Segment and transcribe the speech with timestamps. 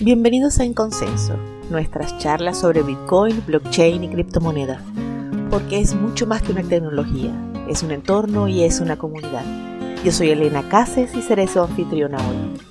[0.00, 1.34] Bienvenidos a En Consenso,
[1.70, 4.80] nuestras charlas sobre Bitcoin, blockchain y criptomonedas,
[5.50, 7.32] porque es mucho más que una tecnología,
[7.68, 9.44] es un entorno y es una comunidad.
[10.04, 12.67] Yo soy Elena Cases y seré su anfitriona hoy.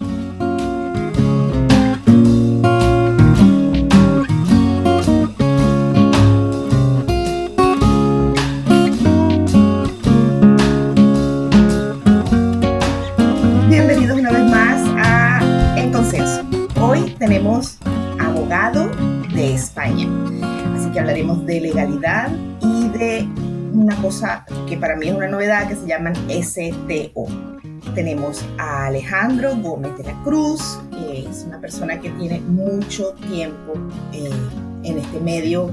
[25.68, 27.26] Que se llaman STO.
[27.94, 33.73] Tenemos a Alejandro Gómez de la Cruz, que es una persona que tiene mucho tiempo
[34.14, 34.30] eh,
[34.84, 35.72] en este medio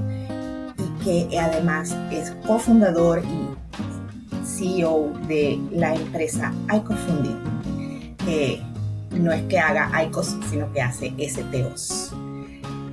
[0.79, 7.39] y que además es cofundador y CEO de la empresa iCofunding,
[8.25, 8.61] que
[9.13, 12.15] no es que haga ICOs, sino que hace STOs.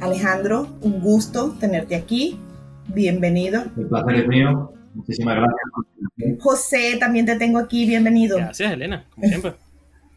[0.02, 2.40] Alejandro, un gusto tenerte aquí.
[2.88, 3.64] Bienvenido.
[3.78, 4.74] El placer es mío.
[4.94, 6.40] Muchísimas gracias.
[6.40, 7.86] José, también te tengo aquí.
[7.86, 8.38] Bienvenido.
[8.38, 9.54] Gracias, Elena, como siempre.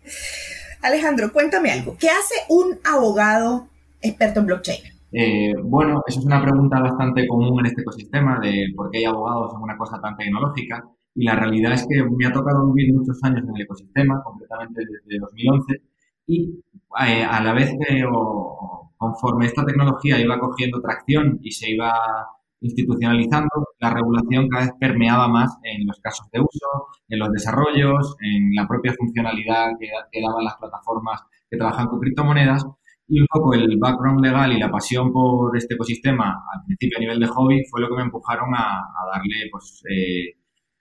[0.83, 1.97] Alejandro, cuéntame algo.
[1.99, 3.69] ¿Qué hace un abogado
[4.03, 4.81] experto en blockchain?
[5.13, 9.05] Eh, bueno, eso es una pregunta bastante común en este ecosistema de por qué hay
[9.05, 10.85] abogados en una cosa tan tecnológica.
[11.15, 14.83] Y la realidad es que me ha tocado vivir muchos años en el ecosistema, completamente
[14.85, 15.83] desde 2011,
[16.27, 16.61] y
[17.07, 18.03] eh, a la vez que
[18.97, 21.93] conforme esta tecnología iba cogiendo tracción y se iba
[22.65, 26.67] institucionalizando, la regulación cada vez permeaba más en los casos de uso,
[27.09, 31.21] en los desarrollos, en la propia funcionalidad que, daban las plataformas
[31.51, 32.65] que trabajan con criptomonedas.
[33.07, 37.01] Y un poco el background legal y la pasión por este ecosistema al principio a
[37.01, 40.31] nivel de hobby fue lo que me empujaron a, darle pues, eh,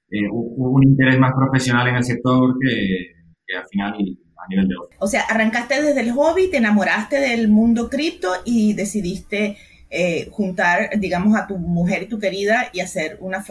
[0.09, 5.07] eh, un, interés más profesional en el sector que, al final a nivel de O
[5.07, 9.57] sea, arrancaste desde el hobby, te enamoraste del mundo cripto y decidiste
[9.95, 13.43] eh, juntar, digamos, a tu mujer y tu querida y hacer una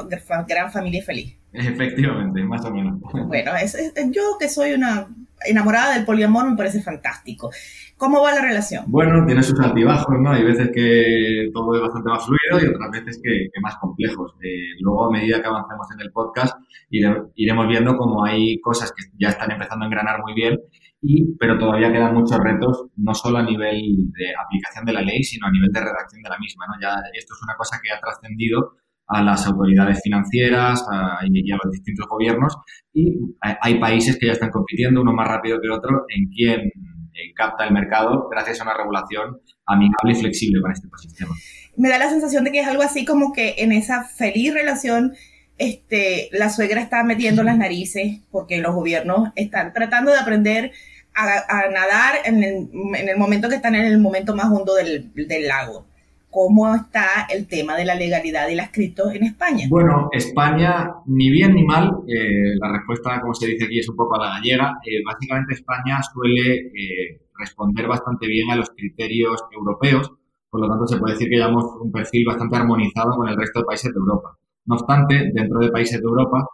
[0.49, 1.37] gran familia feliz.
[1.53, 2.99] Efectivamente, más o menos.
[3.29, 3.77] Bueno, es,
[4.11, 5.07] yo que soy una
[5.47, 7.51] enamorada del poliamor me parece fantástico.
[7.97, 8.87] ¿Cómo va la relación?
[8.89, 10.33] Bueno, tiene sus altibajos, ¿no?
[10.33, 14.35] Hay veces que todo es bastante más fluido y otras veces que, más complejos.
[14.43, 16.57] Eh, luego, a medida que avancemos en el podcast,
[16.91, 20.59] iremos viendo cómo hay cosas que ya están empezando a engranar muy bien
[21.03, 23.77] y, pero todavía quedan muchos retos, no solo a nivel
[24.13, 26.65] de aplicación de la ley, sino a nivel de redacción de la misma.
[26.69, 26.75] ¿no?
[26.81, 28.77] Ya esto es una cosa que ha trascendido
[29.09, 30.87] a las autoridades financieras
[31.25, 32.57] y a los distintos gobiernos
[32.95, 37.35] y hay países que ya están compitiendo uno más rápido que otro en quién eh,
[37.35, 41.33] capta el mercado gracias a una regulación amigable y flexible para este ecosistema.
[41.77, 45.13] Me da la sensación de que es algo así como que en esa feliz relación
[45.59, 50.73] este, la suegra está metiendo las narices porque los gobiernos están tratando de aprender
[51.15, 55.13] a, nadar en el, momento que están en el momento más hondo del,
[55.47, 55.87] lago.
[56.31, 59.67] ¿Cómo está el tema de la legalidad y las criptos en España?
[59.69, 63.97] Bueno, España, ni bien ni mal, eh, la respuesta, como se dice aquí, es un
[63.97, 64.79] poco a la gallega.
[64.83, 70.11] Eh, básicamente España suele eh, responder bastante bien a los criterios europeos,
[70.49, 73.61] por lo tanto se puede decir que llevamos un perfil bastante armonizado con el resto
[73.61, 74.39] de países de Europa.
[74.65, 76.49] No obstante, dentro de países de Europa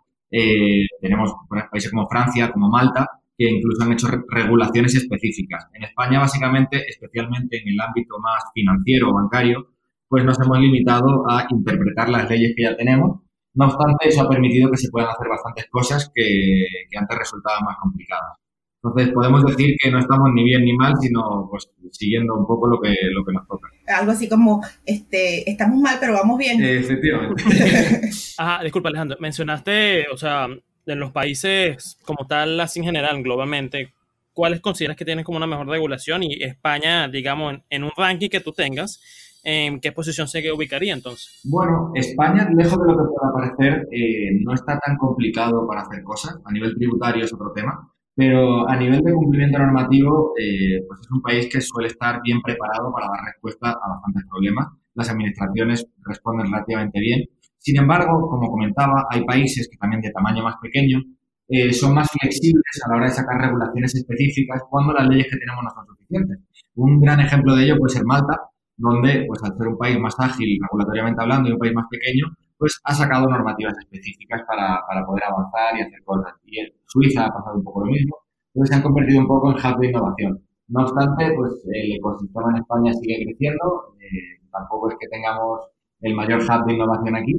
[1.00, 1.34] tenemos
[1.70, 3.06] países como Francia, como Malta,
[3.38, 5.68] que incluso han hecho regulaciones específicas.
[5.72, 9.68] En España, básicamente, especialmente en el ámbito más financiero o bancario,
[10.08, 13.20] pues nos hemos limitado a interpretar las leyes que ya tenemos.
[13.54, 16.66] No obstante, eso ha permitido que se puedan hacer bastantes cosas que,
[16.98, 18.38] antes resultaban más complicadas.
[18.82, 22.68] Entonces, podemos decir que no estamos ni bien ni mal, sino pues siguiendo un poco
[22.68, 23.68] lo que, lo que nos toca.
[23.86, 26.62] Algo así como, este, estamos mal, pero vamos bien.
[26.62, 27.42] efectivamente.
[28.38, 30.48] Ajá, disculpa Alejandro, mencionaste, o sea,
[30.88, 33.92] de los países como tal, así en general, globalmente,
[34.32, 36.22] ¿cuáles consideras que tienen como una mejor regulación?
[36.22, 38.98] Y España, digamos, en, un ranking que tú tengas,
[39.44, 41.40] ¿en qué posición se ubicaría entonces?
[41.44, 46.02] Bueno, España, lejos de lo que pueda parecer, eh, no está tan complicado para hacer
[46.02, 46.38] cosas.
[46.46, 47.92] A nivel tributario es otro tema.
[48.14, 52.42] Pero a nivel de cumplimiento normativo, eh, pues es un país que suele estar bien
[52.42, 54.66] preparado para dar respuesta a bastantes problemas.
[54.94, 57.28] Las administraciones responden relativamente bien
[57.68, 61.02] sin embargo, como comentaba, hay países que también de tamaño más pequeño
[61.48, 65.36] eh, son más flexibles a la hora de sacar regulaciones específicas cuando las leyes que
[65.36, 66.38] tenemos no son suficientes.
[66.76, 68.40] Un gran ejemplo de ello puede ser Malta,
[68.78, 72.24] donde, pues al ser un país más ágil regulatoriamente hablando y un país más pequeño,
[72.56, 76.32] pues ha sacado normativas específicas para, para poder avanzar y hacer cosas.
[76.46, 78.16] Y en Suiza ha pasado un poco lo mismo.
[78.54, 80.40] Entonces se han convertido un poco en hub de innovación.
[80.68, 83.94] No obstante, pues el ecosistema en España sigue creciendo.
[84.00, 85.60] Eh, tampoco es que tengamos
[86.00, 87.34] el mayor hub de innovación aquí,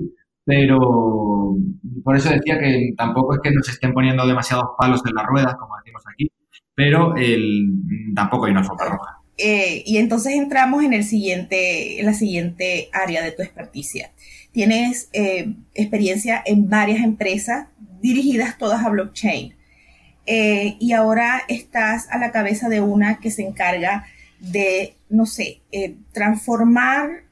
[0.45, 1.55] pero
[2.03, 5.55] por eso decía que tampoco es que nos estén poniendo demasiados palos en las ruedas,
[5.55, 6.31] como decimos aquí,
[6.73, 7.67] pero el,
[8.15, 9.21] tampoco hay una foca roja.
[9.37, 14.11] eh, y entonces entramos en, el siguiente, en la siguiente área de tu experticia.
[14.51, 17.67] Tienes eh, experiencia en varias empresas
[18.01, 19.55] dirigidas todas a blockchain.
[20.25, 24.05] Eh, y ahora estás a la cabeza de una que se encarga
[24.39, 25.61] de, no sé,
[26.11, 27.28] transformar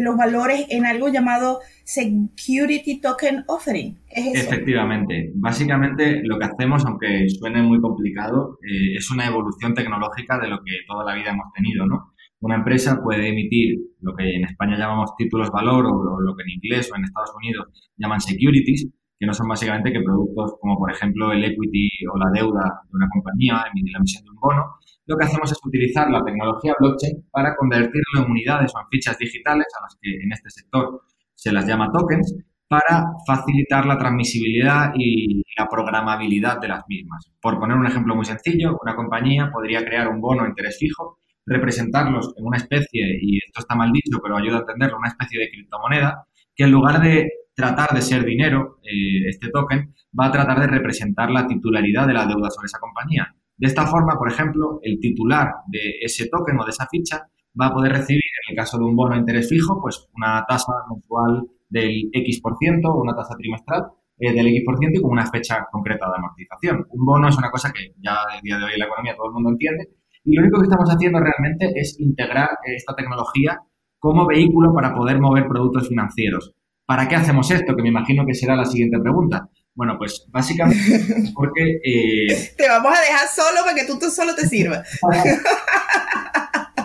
[0.00, 3.98] los valores en algo llamado Security Token Offering.
[4.08, 5.32] Efectivamente.
[5.34, 10.58] Básicamente lo que hacemos, aunque suene muy complicado, eh, es una evolución tecnológica de lo
[10.64, 12.12] que toda la vida hemos tenido, ¿no?
[12.40, 16.50] Una empresa puede emitir lo que en España llamamos títulos valor o lo que en
[16.50, 17.66] inglés o en Estados Unidos
[17.98, 18.88] llaman securities,
[19.20, 22.96] que no son básicamente que productos como por ejemplo el equity o la deuda de
[22.96, 24.64] una compañía, emitir la emisión de un bono.
[25.04, 29.18] Lo que hacemos es utilizar la tecnología blockchain para convertirlo en unidades o en fichas
[29.18, 31.02] digitales, a las que en este sector
[31.34, 32.34] se las llama tokens,
[32.66, 37.30] para facilitar la transmisibilidad y la programabilidad de las mismas.
[37.42, 41.18] Por poner un ejemplo muy sencillo, una compañía podría crear un bono de interés fijo,
[41.44, 45.40] representarlos en una especie, y esto está mal dicho, pero ayuda a entenderlo, una especie
[45.40, 46.24] de criptomoneda,
[46.60, 50.66] que en lugar de tratar de ser dinero, eh, este token va a tratar de
[50.66, 53.34] representar la titularidad de la deuda sobre esa compañía.
[53.56, 57.22] De esta forma, por ejemplo, el titular de ese token o de esa ficha
[57.58, 60.44] va a poder recibir, en el caso de un bono de interés fijo, pues una
[60.46, 63.84] tasa mensual del X%, una tasa trimestral
[64.18, 66.86] eh, del X% y con una fecha concreta de amortización.
[66.90, 69.28] Un bono es una cosa que ya el día de hoy en la economía todo
[69.28, 69.88] el mundo entiende
[70.24, 73.58] y lo único que estamos haciendo realmente es integrar esta tecnología
[74.00, 76.52] como vehículo para poder mover productos financieros.
[76.86, 77.76] ¿Para qué hacemos esto?
[77.76, 79.48] Que me imagino que será la siguiente pregunta.
[79.74, 81.78] Bueno, pues básicamente porque...
[81.84, 84.98] Eh, te vamos a dejar solo para que tú, tú solo te sirvas.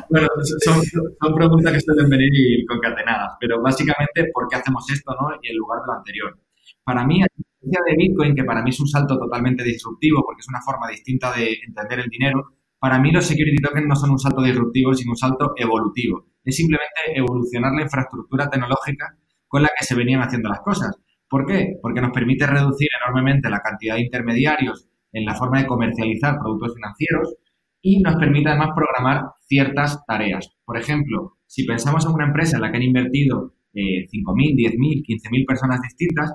[0.08, 0.28] Bueno,
[0.64, 5.36] son, son, preguntas que suelen venir concatenadas, pero básicamente, ¿por qué hacemos esto no?
[5.42, 6.40] y en lugar de lo anterior?
[6.86, 10.40] Para mí, a diferencia de Bitcoin, que para mí es un salto totalmente disruptivo porque
[10.40, 14.12] es una forma distinta de entender el dinero, para mí los security tokens no son
[14.12, 16.28] un salto disruptivo, sino un salto evolutivo.
[16.46, 20.96] Es simplemente evolucionar la infraestructura tecnológica con la que se venían haciendo las cosas.
[21.28, 21.78] ¿Por qué?
[21.82, 26.76] Porque nos permite reducir enormemente la cantidad de intermediarios en la forma de comercializar productos
[26.76, 27.36] financieros
[27.82, 30.50] y nos permite además programar ciertas tareas.
[30.66, 35.04] Por ejemplo, si pensamos en una empresa en la que han invertido eh, 5.000, 10.000,
[35.06, 36.34] 15.000 personas distintas,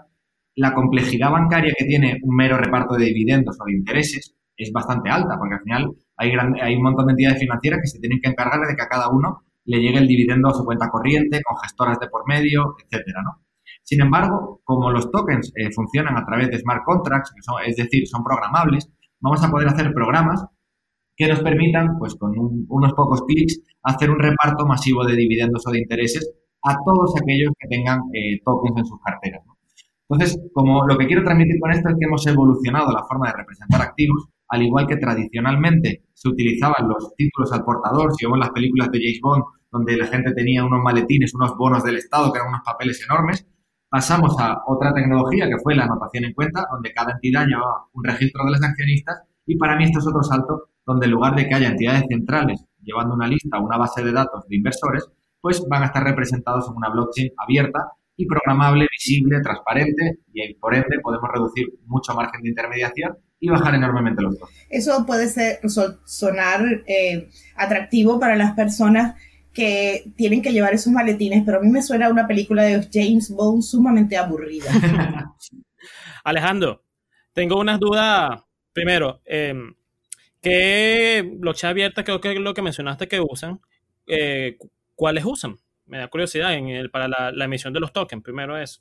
[0.55, 5.09] la complejidad bancaria que tiene un mero reparto de dividendos o de intereses es bastante
[5.09, 8.31] alta, porque al final hay, hay un montón de entidades financieras que se tienen que
[8.31, 11.57] encargar de que a cada uno le llegue el dividendo a su cuenta corriente, con
[11.59, 13.45] gestoras de por medio, etcétera, ¿no?
[13.85, 17.33] Sin embargo, como los tokens eh, funcionan a través de smart contracts,
[17.67, 18.91] es decir, son programables,
[19.21, 20.45] vamos a poder hacer programas
[21.17, 22.33] que nos permitan, pues con
[22.69, 26.29] unos pocos clics, hacer un reparto masivo de dividendos o de intereses
[26.65, 29.43] a todos aquellos que tengan eh, tokens en sus carteras.
[30.09, 33.37] Entonces, como lo que quiero transmitir con esto es que hemos evolucionado la forma de
[33.37, 38.51] representar activos, al igual que tradicionalmente se utilizaban los títulos al portador, si vemos las
[38.51, 42.39] películas de James Bond, donde la gente tenía unos maletines, unos bonos del Estado, que
[42.39, 43.47] eran unos papeles enormes,
[43.89, 48.05] pasamos a otra tecnología que fue la anotación en cuenta, donde cada entidad llevaba un
[48.05, 51.49] registro de los accionistas, y para mí esto es otro salto donde en lugar de
[51.49, 55.07] que haya entidades centrales llevando una lista una base de datos de inversores,
[55.41, 60.75] pues van a estar representados en una blockchain abierta y programable, visible, transparente y por
[60.75, 64.59] ende podemos reducir mucho margen de intermediación y bajar enormemente los costos.
[64.69, 65.61] Eso puede ser,
[66.05, 69.15] sonar eh, atractivo para las personas
[69.53, 73.31] que tienen que llevar esos maletines, pero a mí me suena una película de James
[73.31, 74.71] Bond sumamente aburrida.
[76.25, 76.85] Alejandro,
[77.33, 78.43] tengo unas dudas.
[78.73, 79.55] Primero, eh,
[80.43, 83.61] ¿Qué blockchain abierta creo que es lo que mencionaste que usan?
[84.07, 84.57] Eh,
[84.95, 85.57] ¿Cuáles usan?
[85.87, 88.23] Me da curiosidad en el, para la, emisión de los tokens.
[88.23, 88.81] Primero eso.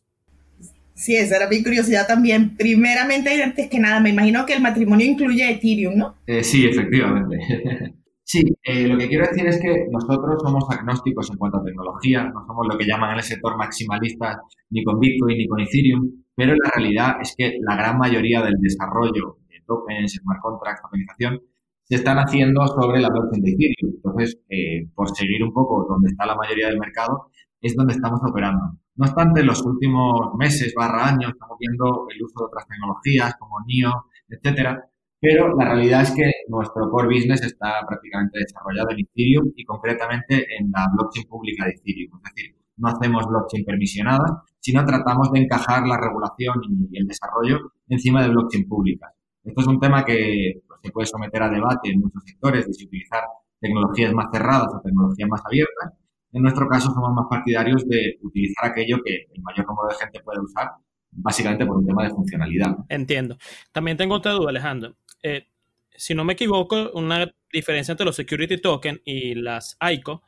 [0.93, 2.55] Sí, esa era mi curiosidad también.
[2.55, 6.17] Primeramente, antes que nada, me imagino que el matrimonio incluye Ethereum, ¿no?
[6.27, 7.37] Eh, sí, efectivamente.
[8.29, 12.23] sí, eh, lo que quiero decir es que nosotros somos agnósticos en cuanto a tecnología,
[12.23, 16.53] no somos lo que llaman el sector maximalista ni con Bitcoin ni con Ethereum, pero
[16.53, 19.37] la realidad es que la gran mayoría del desarrollo
[19.69, 21.39] tokens, smart contracts, tokenización,
[21.83, 23.95] se están haciendo sobre la blockchain de Ethereum.
[23.95, 27.31] Entonces, eh, por seguir un poco donde está la mayoría del mercado,
[27.61, 28.77] es donde estamos operando.
[28.95, 33.33] No obstante, en los últimos meses barra años estamos viendo el uso de otras tecnologías
[33.39, 33.93] como NIO,
[34.27, 34.83] etcétera,
[35.19, 40.45] pero la realidad es que nuestro core business está prácticamente desarrollado en Ethereum y concretamente
[40.57, 42.19] en la blockchain pública de Ethereum.
[42.23, 47.73] Es decir, no hacemos blockchain permisionada, sino tratamos de encajar la regulación y el desarrollo
[47.89, 49.13] encima de blockchain públicas.
[49.43, 52.73] Esto es un tema que pues, se puede someter a debate en muchos sectores, de
[52.73, 53.23] si utilizar
[53.59, 55.93] tecnologías más cerradas o tecnologías más abiertas.
[56.31, 60.19] En nuestro caso somos más partidarios de utilizar aquello que el mayor número de gente
[60.23, 60.69] puede usar,
[61.11, 62.75] básicamente por un tema de funcionalidad.
[62.89, 63.37] Entiendo.
[63.71, 64.95] También tengo otra duda, Alejandro.
[65.23, 65.47] Eh,
[65.91, 70.23] si no me equivoco, una diferencia entre los security token y las ICO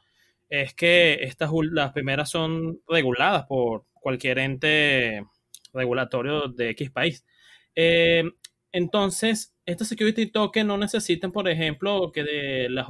[0.50, 5.25] es que estas las primeras son reguladas por cualquier ente
[5.73, 7.25] regulatorio de X país.
[7.75, 8.23] Eh,
[8.73, 12.87] entonces, estos security tokens no necesitan, por ejemplo, que la,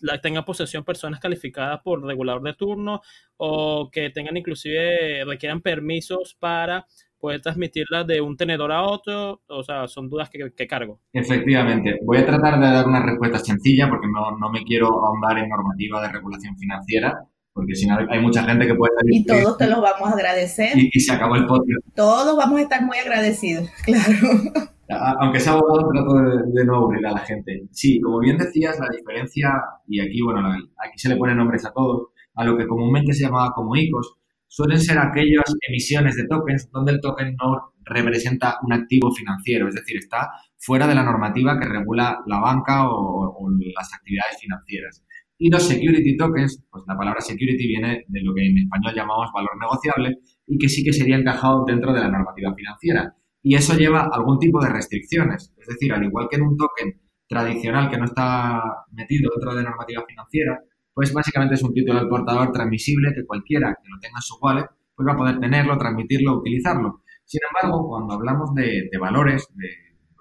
[0.00, 3.02] la, tengan posesión personas calificadas por regulador de turno
[3.36, 6.86] o que tengan inclusive, requieran permisos para
[7.18, 9.42] poder transmitirla de un tenedor a otro?
[9.48, 11.00] O sea, son dudas que, cargo.
[11.12, 11.98] Efectivamente.
[12.02, 15.48] Voy a tratar de dar una respuesta sencilla porque no, no me quiero ahondar en
[15.48, 19.22] normativa de regulación financiera porque si no hay mucha gente que puede salir.
[19.22, 20.72] Y todos te lo vamos a agradecer.
[20.76, 21.80] Y, se acabó el podcast.
[21.94, 24.74] Todos vamos a estar muy agradecidos, claro.
[24.88, 26.14] Aunque sea abogado, trato
[26.54, 27.66] de, no aburrir a la gente.
[27.72, 29.50] Sí, como bien decías, la diferencia,
[29.88, 33.24] y aquí, bueno, aquí se le ponen nombres a todos, a lo que comúnmente se
[33.24, 34.16] llamaba como ICOs,
[34.46, 39.74] suelen ser aquellas emisiones de tokens donde el token no representa un activo financiero, es
[39.74, 43.34] decir, está fuera de la normativa que regula la banca o,
[43.76, 45.04] las actividades financieras.
[45.38, 49.30] Y los security tokens, pues la palabra security viene de lo que en español llamamos
[49.34, 53.14] valor negociable y que sí que sería encajado dentro de la normativa financiera.
[53.48, 55.54] Y eso lleva algún tipo de restricciones.
[55.56, 58.60] Es decir, al igual que en un token tradicional que no está
[58.90, 60.58] metido dentro de normativa financiera,
[60.92, 64.34] pues básicamente es un título del portador transmisible que cualquiera que lo tenga en su
[64.42, 67.02] wallet pues va a poder tenerlo, transmitirlo, utilizarlo.
[67.24, 69.68] Sin embargo, cuando hablamos de, valores, de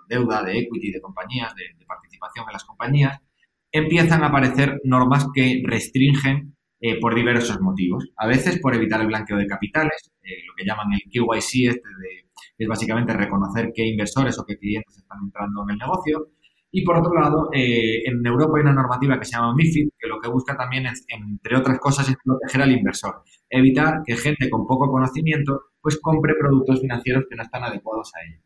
[0.08, 3.20] deuda, de equity, de compañías, de, participación en las compañías,
[3.72, 8.08] empiezan a aparecer normas que restringen eh, por diversos motivos.
[8.18, 11.90] A veces por evitar el blanqueo de capitales, eh, lo que llaman el KYC, este
[11.90, 12.25] de,
[12.58, 16.30] es básicamente reconocer qué inversores o qué clientes están entrando en el negocio.
[16.72, 20.08] Y por otro lado, eh, en Europa hay una normativa que se llama MIFID, que
[20.08, 23.24] lo que busca también, es, entre otras cosas, es proteger al inversor.
[23.50, 28.26] Evitar que gente con poco conocimiento pues compre productos financieros que no están adecuados a
[28.28, 28.42] ello.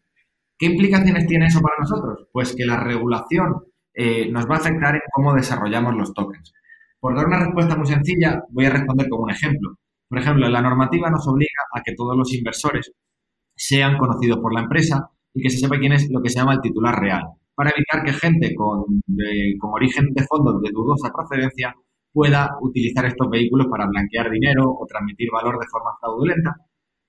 [0.58, 2.28] ¿Qué implicaciones tiene eso para nosotros?
[2.34, 3.64] Pues que la regulación
[3.94, 6.54] eh, nos va a afectar en cómo desarrollamos los tokens.
[7.00, 9.78] Por dar una respuesta muy sencilla, voy a responder con un ejemplo.
[10.10, 12.92] Por ejemplo, la normativa nos obliga a que todos los inversores
[13.60, 16.54] sean conocidos por la empresa y que se sepa quién es lo que se llama
[16.54, 17.24] el titular real
[17.60, 18.86] para evitar que gente con,
[19.74, 21.76] origen de fondos de dudosa procedencia
[22.14, 26.56] pueda utilizar estos vehículos para blanquear dinero o transmitir valor de forma fraudulenta,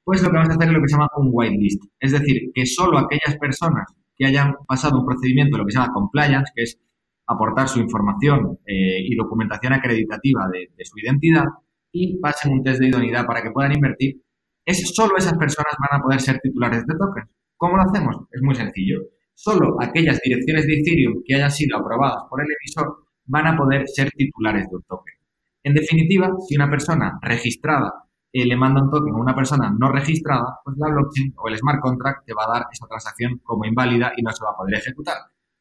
[0.02, 1.84] pues lo que vamos a hacer es lo que se llama un whitelist.
[2.00, 5.92] Es decir, que solo aquellas personas que hayan pasado un procedimiento, lo que se llama
[5.92, 6.80] compliance, que es
[7.28, 11.44] aportar su información eh, y documentación acreditativa de, de, su identidad
[11.92, 14.20] y pasen un test de idoneidad para que puedan invertir,
[14.64, 17.30] es, solo esas personas van a poder ser titulares de tokens.
[17.56, 18.16] ¿Cómo lo hacemos?
[18.30, 19.00] Es muy sencillo
[19.40, 23.88] solo aquellas direcciones de Ethereum que hayan sido aprobadas por el emisor van a poder
[23.88, 25.14] ser titulares de un token.
[25.62, 29.90] En definitiva, si una persona registrada eh, le manda un token a una persona no
[29.90, 33.64] registrada, pues la blockchain o el smart contract te va a dar esa transacción como
[33.64, 35.16] inválida y no se va a poder ejecutar.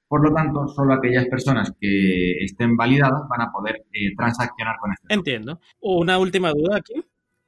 [0.07, 4.91] Por lo tanto, solo aquellas personas que estén validadas van a poder eh, transaccionar con
[4.91, 5.13] este.
[5.13, 5.59] Entiendo.
[5.79, 6.95] Una última duda aquí.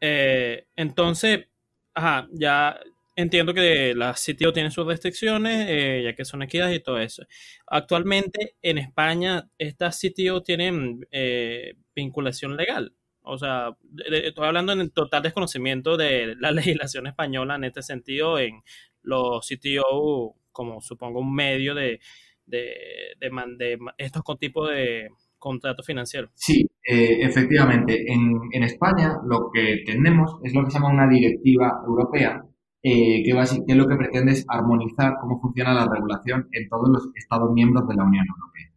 [0.01, 1.47] Eh, entonces,
[1.93, 2.79] ajá, ya
[3.15, 7.23] entiendo que la sitio tiene sus restricciones, eh, ya que son equidades y todo eso.
[7.67, 12.95] Actualmente en España, estas sitios tienen eh, vinculación legal.
[13.23, 13.77] O sea,
[14.11, 18.63] estoy hablando en el total desconocimiento de la legislación española en este sentido, en
[19.03, 19.85] los sitios
[20.51, 22.01] como supongo un medio de,
[22.45, 25.09] de, de, estos tipos de
[25.41, 26.29] contratos financieros.
[26.35, 28.05] Sí, eh, efectivamente.
[28.07, 32.45] En, España lo que tenemos es lo que se llama una directiva europea
[32.83, 33.33] eh, que,
[33.67, 37.87] que lo que pretende es armonizar cómo funciona la regulación en todos los Estados miembros
[37.87, 38.67] de la Unión Europea.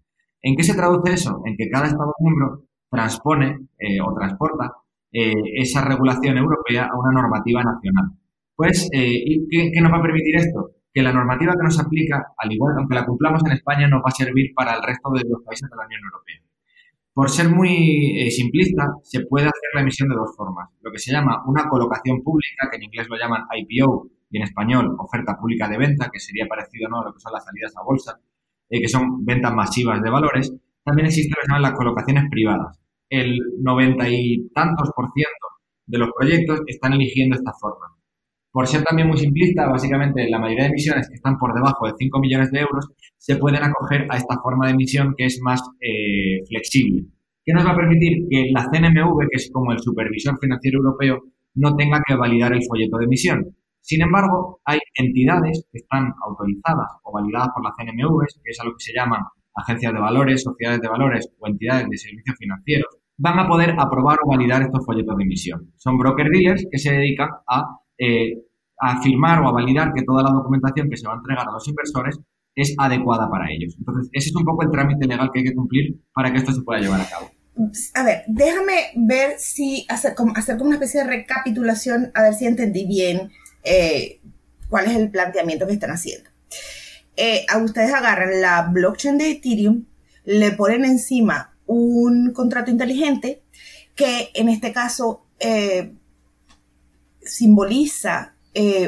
[0.43, 1.43] ¿En qué se traduce eso?
[1.45, 4.73] En que cada Estado miembro transpone eh, o transporta
[5.17, 8.19] esa regulación europea a una normativa nacional.
[8.57, 10.73] Pues, ¿y qué, qué, nos va a permitir esto?
[10.93, 14.09] Que la normativa que nos aplica, al igual, aunque la cumplamos en España, nos va
[14.09, 16.41] a servir para el resto de los países de la Unión Europea.
[17.15, 20.69] Por ser muy eh, simplista, se puede hacer la emisión de dos formas.
[20.83, 24.43] Lo que se llama una colocación pública, que en inglés lo llaman IPO y en
[24.43, 27.85] español oferta pública de venta, que sería parecido a lo que son las salidas a
[27.85, 28.21] bolsa,
[28.69, 30.53] eh, que son ventas masivas de valores.
[30.83, 32.81] También existen lo que llaman las colocaciones privadas.
[33.09, 35.47] El noventa y tantos por ciento
[35.87, 37.94] de los proyectos están eligiendo esta forma.
[38.55, 41.95] Por ser también muy simplista, básicamente la mayoría de emisiones que están por debajo de
[41.99, 42.87] 5 millones de euros
[43.19, 47.03] se pueden acoger a esta forma de emisión que es más eh, flexible.
[47.45, 48.29] ¿Qué nos va a permitir?
[48.31, 51.25] Que la CNMV, que es como el supervisor financiero europeo,
[51.57, 53.57] no tenga que validar el folleto de emisión.
[53.81, 58.65] Sin embargo, hay entidades que están autorizadas o validadas por la CNMV, que es a
[58.67, 59.21] lo que se llaman
[59.57, 64.19] agencias de valores, sociedades de valores o entidades de servicios financieros, van a poder aprobar
[64.25, 65.73] o validar estos folletos de emisión.
[65.77, 68.43] Son broker dealers que se dedican a eh,
[68.79, 71.53] a firmar o a validar que toda la documentación que se va a entregar a
[71.53, 72.19] los inversores
[72.55, 73.75] es adecuada para ellos.
[73.79, 76.53] Entonces, ese es un poco el trámite legal que hay que cumplir para que esto
[76.53, 77.31] se pueda llevar a cabo.
[77.95, 82.35] A ver, déjame ver si hacer como, hacer como una especie de recapitulación, a ver
[82.35, 83.31] si entendí bien
[83.63, 84.21] eh,
[84.69, 86.31] cuál es el planteamiento que están haciendo.
[87.17, 89.85] Eh, a ustedes agarran la blockchain de Ethereum,
[90.25, 93.43] le ponen encima un contrato inteligente
[93.95, 95.95] que en este caso eh,
[97.25, 98.35] simboliza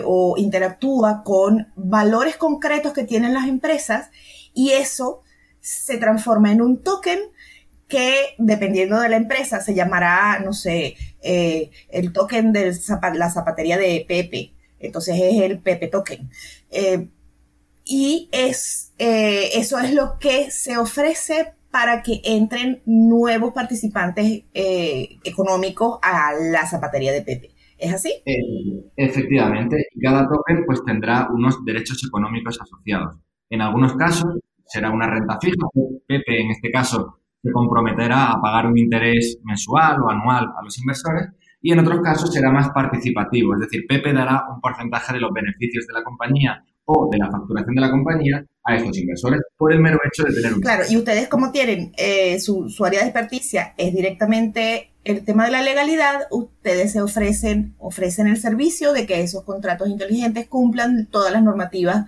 [0.04, 4.10] o interactúa con valores concretos que tienen las empresas
[4.54, 5.22] y eso
[5.60, 7.18] se transforma en un token
[7.88, 12.72] que dependiendo de la empresa se llamará, no sé, eh, el token de
[13.14, 14.52] la zapatería de Pepe.
[14.78, 16.30] Entonces es el Pepe Token.
[16.70, 17.08] Eh,
[17.84, 25.98] y es, eh, eso es lo que se ofrece para que entren nuevos participantes económicos
[26.02, 27.50] a la zapatería de Pepe.
[27.78, 28.10] ¿Es así?
[28.96, 33.16] efectivamente, y cada token pues tendrá unos derechos económicos asociados.
[33.50, 35.66] En algunos casos será una renta fija,
[36.06, 40.78] Pepe en este caso se comprometerá a pagar un interés mensual o anual a los
[40.78, 41.28] inversores
[41.60, 45.32] y en otros casos será más participativo, es decir, Pepe dará un porcentaje de los
[45.32, 49.72] beneficios de la compañía o de la facturación de la compañía a estos inversores por
[49.72, 50.60] el mero hecho de tener un...
[50.60, 55.44] Claro, y ustedes como tienen eh, su, su, área de experticia es directamente el tema
[55.44, 61.06] de la legalidad, ustedes se ofrecen, ofrecen el servicio de que esos contratos inteligentes cumplan
[61.06, 62.06] todas las normativas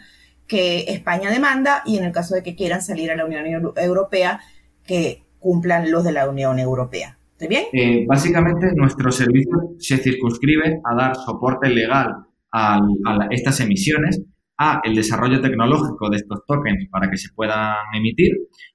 [0.48, 4.40] que España demanda y en el caso de que quieran salir a la Unión Europea,
[4.84, 7.18] que cumplan los de la Unión Europea.
[7.32, 7.66] ¿Está bien?
[7.72, 12.80] Eh, básicamente, nuestro servicio se circunscribe a dar soporte legal a,
[13.30, 14.20] estas emisiones,
[14.58, 18.32] a el desarrollo tecnológico de estos tokens para que se puedan emitir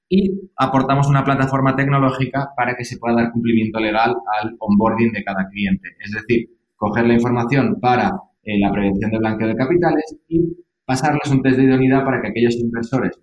[0.10, 5.24] y aportamos una plataforma tecnológica para que se pueda dar cumplimiento legal al onboarding de
[5.24, 5.90] cada cliente.
[6.00, 8.12] Es decir, coger la información para
[8.44, 12.30] eh, la prevención de blanqueo de capitales y pasarles un test de idoneidad para que
[12.30, 13.20] aquellos inversores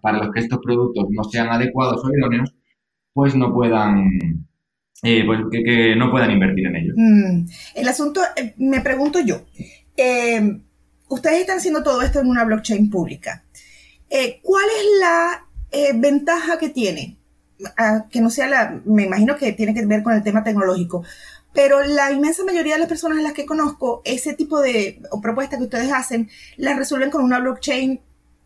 [0.00, 2.54] para los que estos productos no sean adecuados o idóneos
[3.12, 4.08] pues no puedan,
[5.02, 5.40] eh, pues
[5.96, 6.94] no puedan invertir en ellos.
[6.96, 9.42] Mm, el asunto, eh, me pregunto yo,
[9.96, 10.62] eh,
[11.12, 13.44] ustedes están haciendo todo esto en una blockchain pública.
[14.42, 15.46] ¿Cuál es la
[15.94, 17.16] ventaja que tiene?
[17.76, 21.04] Ah, que no sea la, me imagino que tiene que ver con el tema tecnológico,
[21.52, 25.58] pero la inmensa mayoría de las personas a las que conozco, ese tipo de propuestas
[25.58, 28.00] que ustedes hacen, las resuelven con una blockchain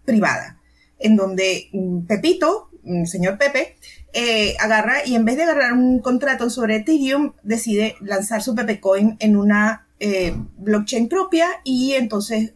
[0.04, 0.60] privada,
[0.98, 3.76] en donde mm, Pepito, mm, señor Pepe,
[4.12, 9.16] eh, agarra y en vez de agarrar un contrato sobre Ethereum, decide lanzar su Pepecoin
[9.20, 12.54] en una eh, blockchain propia y entonces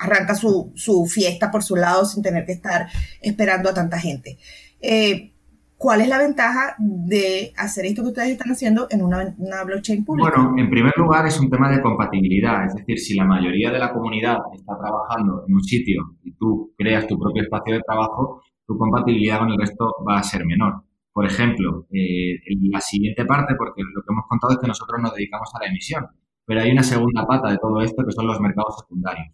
[0.00, 0.72] arranca su,
[1.06, 2.88] fiesta por su lado sin tener que estar
[3.20, 4.38] esperando a tanta gente.
[4.80, 5.32] Eh,
[5.76, 10.04] ¿Cuál es la ventaja de hacer esto que ustedes están haciendo en una, una, blockchain
[10.04, 10.30] pública?
[10.30, 13.78] Bueno, en primer lugar es un tema de compatibilidad, es decir, si la mayoría de
[13.78, 18.42] la comunidad está trabajando en un sitio y tú creas tu propio espacio de trabajo,
[18.66, 20.84] tu compatibilidad con el resto va a ser menor.
[21.12, 22.36] Por ejemplo, eh,
[22.70, 25.70] la siguiente parte, porque lo que hemos contado es que nosotros nos dedicamos a la
[25.70, 26.06] emisión,
[26.50, 29.28] pero hay una segunda pata de todo esto que son los mercados secundarios.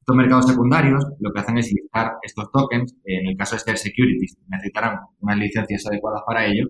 [0.00, 3.76] Estos mercados secundarios lo que hacen es listar estos tokens, en el caso de ser
[3.76, 6.68] securities, necesitarán unas licencias adecuadas para ello,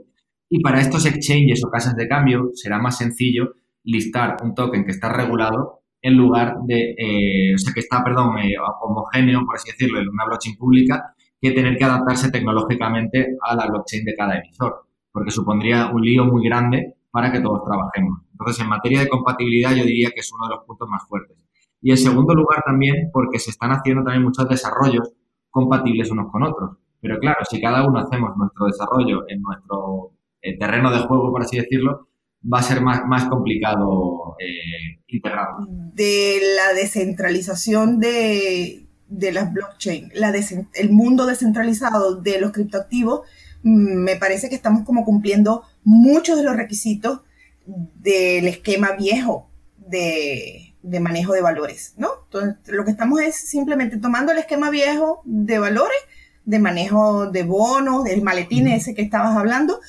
[0.50, 3.52] y para estos exchanges o casas de cambio será más sencillo
[3.84, 8.38] listar un token que está regulado en lugar de, eh, o sea, que está, perdón,
[8.38, 13.54] eh, homogéneo, por así decirlo, en una blockchain pública que tener que adaptarse tecnológicamente a
[13.54, 18.25] la blockchain de cada emisor, porque supondría un lío muy grande para que todos trabajemos.
[18.38, 21.38] Entonces, en materia de compatibilidad, yo diría que es uno de los puntos más fuertes.
[21.80, 25.12] Y en segundo lugar, también porque se están haciendo también muchos desarrollos
[25.50, 26.76] compatibles unos con otros.
[27.00, 31.42] Pero claro, si cada uno hacemos nuestro desarrollo en nuestro eh, terreno de juego, por
[31.42, 32.08] así decirlo,
[32.52, 35.66] va a ser más, más complicado eh, integrarlo.
[35.94, 40.34] De la descentralización de, de las blockchain, la
[40.74, 43.20] el mundo descentralizado de los criptoactivos,
[43.62, 47.20] mm, me parece que estamos como cumpliendo muchos de los requisitos
[47.66, 52.08] del esquema viejo de, de manejo de valores, ¿no?
[52.24, 55.98] Entonces, lo que estamos es simplemente tomando el esquema viejo de valores,
[56.44, 59.80] de manejo de bonos, del maletín ese que estabas hablando,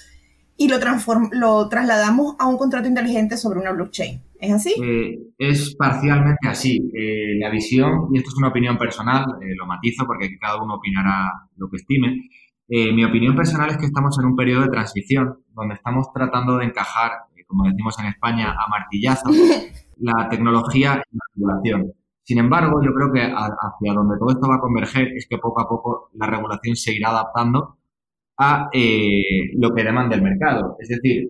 [0.57, 0.77] y lo,
[1.31, 4.21] lo trasladamos a un contrato inteligente sobre una blockchain.
[4.39, 4.73] ¿Es así?
[4.83, 6.91] Eh, es parcialmente así.
[6.93, 10.75] Eh, la visión, y esto es una opinión personal, eh, lo matizo porque cada uno
[10.75, 12.29] opinará lo que estime.
[12.69, 16.65] mi opinión personal es que estamos en un periodo de transición donde estamos tratando de
[16.65, 17.11] encajar,
[17.47, 19.29] como decimos en España, a martillazo,
[19.97, 21.93] la tecnología y la regulación.
[22.23, 25.61] Sin embargo, yo creo que hacia donde todo esto va a converger es que poco
[25.61, 27.77] a poco la regulación se irá adaptando
[28.37, 28.69] a
[29.55, 30.75] lo que demanda el mercado.
[30.79, 31.29] Es decir,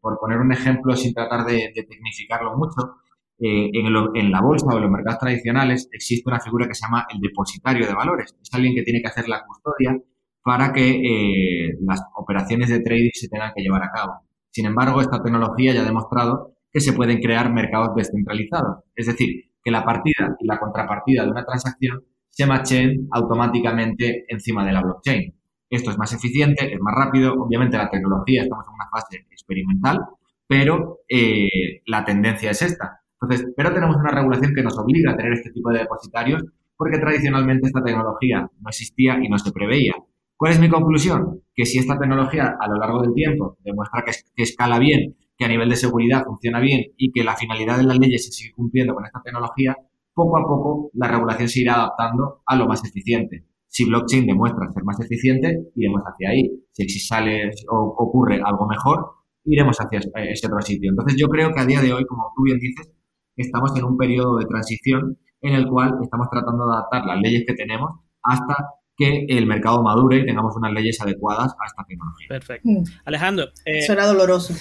[0.00, 2.96] por poner un ejemplo sin tratar de, tecnificarlo mucho,
[3.40, 7.06] eh, en, la bolsa o en los mercados tradicionales existe una figura que se llama
[7.12, 8.34] el depositario de valores.
[8.42, 9.96] Es alguien que tiene que hacer la custodia
[10.42, 14.27] para que eh, las operaciones de trading se tengan que llevar a cabo.
[14.58, 18.78] Sin embargo, esta tecnología ya ha demostrado que se pueden crear mercados descentralizados.
[18.96, 24.66] Es decir, que la partida y la contrapartida de una transacción se machen automáticamente encima
[24.66, 25.32] de la blockchain.
[25.70, 27.34] Esto es más eficiente, es más rápido.
[27.34, 30.00] Obviamente la tecnología, estamos en una fase experimental,
[30.48, 33.02] pero eh, la tendencia es esta.
[33.22, 36.42] Entonces, pero tenemos una regulación que nos obliga a tener este tipo de depositarios
[36.76, 39.92] porque tradicionalmente esta tecnología no existía y no se preveía.
[40.38, 41.42] ¿Cuál es mi conclusión?
[41.52, 45.48] Que si esta tecnología a lo largo del tiempo demuestra que, escala bien, que a
[45.48, 48.94] nivel de seguridad funciona bien y que la finalidad de las leyes se sigue cumpliendo
[48.94, 49.76] con esta tecnología,
[50.14, 53.46] poco a poco la regulación se irá adaptando a lo más eficiente.
[53.66, 56.64] Si blockchain demuestra ser más eficiente, iremos hacia ahí.
[56.70, 59.10] Si sale o ocurre algo mejor,
[59.44, 60.90] iremos hacia ese otro sitio.
[60.90, 62.88] Entonces yo creo que a día de hoy, como tú bien dices,
[63.36, 67.42] estamos en un periodo de transición en el cual estamos tratando de adaptar las leyes
[67.44, 67.90] que tenemos
[68.22, 72.26] hasta que el mercado madure y tengamos unas leyes adecuadas a esta tecnología.
[72.28, 72.68] Perfecto.
[72.68, 72.82] Mm.
[73.04, 73.52] Alejandro.
[73.64, 74.54] Eh, Suena doloroso.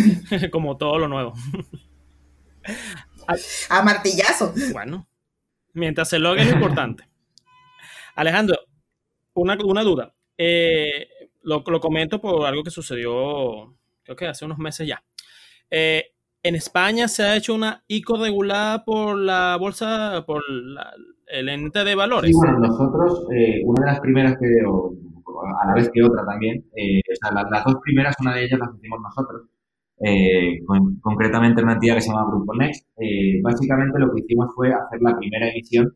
[0.52, 1.34] como todo lo nuevo.
[3.68, 4.54] a martillazo.
[4.72, 5.08] Bueno,
[5.72, 7.04] mientras se logre lo importante.
[8.14, 8.60] Alejandro,
[9.34, 10.14] una, duda.
[10.38, 11.08] Eh,
[11.42, 15.02] lo, lo, comento por algo que sucedió, creo que hace unos meses ya.
[15.68, 20.42] Eh, en España se ha hecho una ICO regulada por la bolsa, por
[21.32, 22.30] el ente de valores.
[22.30, 26.64] Sí, bueno, nosotros, eh, una de las primeras que, a la vez que otra también,
[26.76, 29.42] eh, o sea, las, dos primeras, una de ellas las hicimos nosotros,
[30.02, 30.58] eh,
[31.00, 32.88] concretamente una entidad que se llama Grupo Next.
[33.42, 35.94] básicamente lo que hicimos fue hacer la primera emisión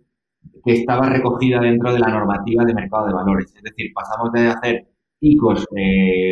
[0.64, 3.54] que estaba recogida dentro de la normativa de mercado de valores.
[3.56, 4.88] Es decir, pasamos de hacer
[5.20, 5.66] ICOs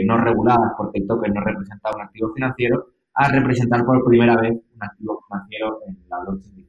[0.05, 4.53] no reguladas porque el token no representaba un activo financiero a representar por primera vez
[4.53, 6.63] un activo financiero en la blockchain de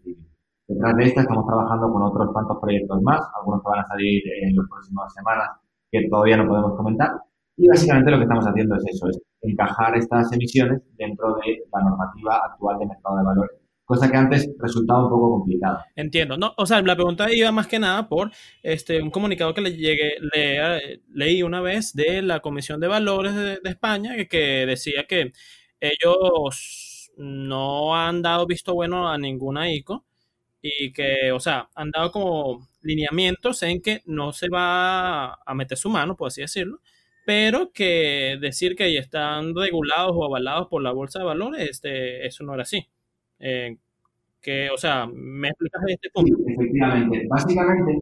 [0.67, 4.21] Detrás de esta estamos trabajando con otros tantos proyectos más, algunos que van a salir
[4.41, 5.49] en las próximas semanas
[5.91, 7.11] que todavía no podemos comentar.
[7.57, 11.81] Y básicamente lo que estamos haciendo es eso, es encajar estas emisiones dentro de la
[11.81, 13.51] normativa actual de mercado de valores,
[13.85, 15.85] cosa que antes resultaba un poco complicada.
[15.95, 18.31] Entiendo, no, o sea, la pregunta iba más que nada por
[18.63, 23.35] este un comunicado que le llegué, le, leí una vez de la Comisión de Valores
[23.35, 25.31] de, España que decía que
[25.79, 30.05] ellos no han dado visto bueno a ninguna ICO
[30.63, 35.77] y que, o sea, han dado como lineamientos en que no se va a meter
[35.77, 36.79] su mano, por así decirlo,
[37.25, 42.45] pero que decir que están regulados o avalados por la bolsa de valores, este, eso
[42.45, 42.87] no era así.
[43.39, 43.77] Eh,
[44.41, 46.35] que, o sea, ¿me explicas este punto?
[46.37, 47.25] Sí, efectivamente.
[47.29, 47.99] Básicamente,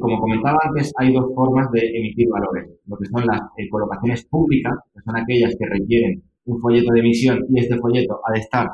[0.00, 2.68] como comentaba antes, hay dos formas de emitir valores.
[2.86, 7.00] Lo que son las eh, colocaciones públicas, que son aquellas que requieren un folleto de
[7.00, 8.68] emisión y este folleto ha de estar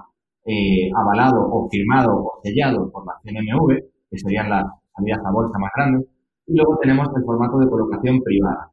[0.51, 3.79] eh, avalado o firmado o sellado por la CNMV,
[4.11, 4.65] que serían las
[4.97, 6.09] salidas a bolsa más grandes,
[6.47, 8.73] y luego tenemos el formato de colocación privada.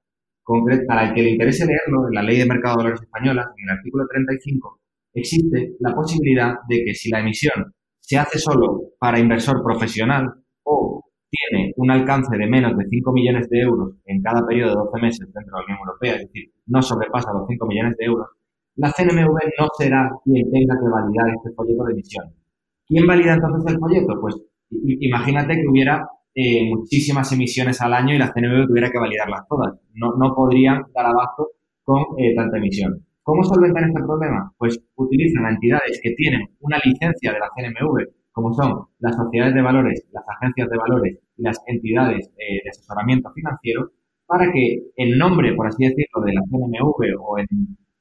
[0.88, 3.70] Para el que le interese leerlo, en la Ley de Mercado de Valores Española, en
[3.70, 4.80] el artículo 35,
[5.14, 10.26] existe la posibilidad de que si la emisión se hace solo para inversor profesional
[10.64, 14.76] o tiene un alcance de menos de 5 millones de euros en cada periodo de
[14.78, 18.06] 12 meses dentro de la Unión Europea, es decir, no sobrepasa los 5 millones de
[18.06, 18.28] euros,
[18.78, 22.26] la CNMV no será quien tenga que validar este folleto de emisión.
[22.88, 24.20] ¿Quién valida entonces el folleto?
[24.22, 24.36] Pues
[24.70, 29.74] imagínate que hubiera eh, muchísimas emisiones al año y la CNMV tuviera que validarlas todas.
[29.96, 31.50] No, no podrían dar abasto
[31.84, 33.04] con eh, tanta emisión.
[33.24, 34.54] ¿Cómo solventan este problema?
[34.58, 39.62] Pues utilizan entidades que tienen una licencia de la CNMV, como son las sociedades de
[39.64, 43.90] valores, las agencias de valores y las entidades eh, de asesoramiento financiero,
[44.28, 47.48] para que en nombre, por así decirlo, de la CNMV o en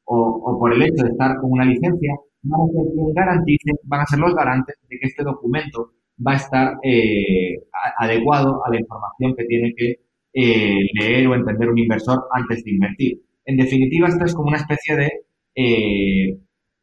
[0.06, 4.00] o, por el hecho de estar con una licencia, van a ser quien garantice, van
[4.00, 5.92] a ser los garantes de que este documento
[6.26, 7.56] va a estar eh,
[7.98, 9.96] adecuado a la información que tiene que
[10.32, 13.20] eh, leer o entender un inversor antes de invertir.
[13.44, 15.10] En definitiva, esto es como una especie de
[15.54, 16.38] eh,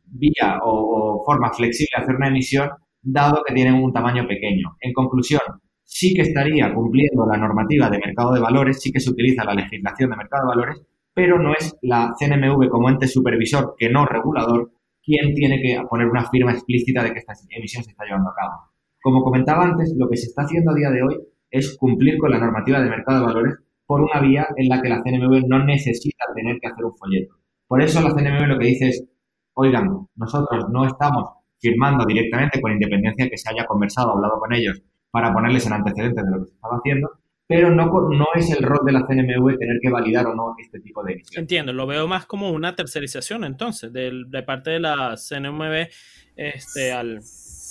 [0.05, 2.69] vía o, o, forma flexible de hacer una emisión,
[3.01, 4.75] dado que tienen un tamaño pequeño.
[4.81, 5.41] En conclusión,
[5.83, 9.53] sí que estaría cumpliendo la normativa de mercado de valores, sí que se utiliza la
[9.53, 10.81] legislación de mercado de valores,
[11.13, 14.71] pero no es la CNMV como ente supervisor, que no regulador,
[15.03, 18.35] quien tiene que poner una firma explícita de que esta emisión se está llevando a
[18.35, 18.53] cabo.
[19.01, 21.19] Como comentaba antes, lo que se está haciendo a día de hoy
[21.51, 24.89] es cumplir con la normativa de mercado de valores por una vía en la que
[24.89, 27.35] la CNMV no necesita tener que hacer un folleto.
[27.67, 29.05] Por eso la CNMV lo que dice es,
[29.53, 34.81] oigan, nosotros no estamos firmando directamente con independencia que se haya conversado, hablado con ellos,
[35.11, 37.09] para ponerles en antecedentes de lo que se estaba haciendo,
[37.47, 40.79] pero no, no es el rol de la CNMV tener que validar o no este
[40.79, 41.41] tipo de emisión.
[41.41, 45.87] Entiendo, lo veo más como una tercerización entonces, de, de parte de la CNMV
[46.35, 47.19] este, al...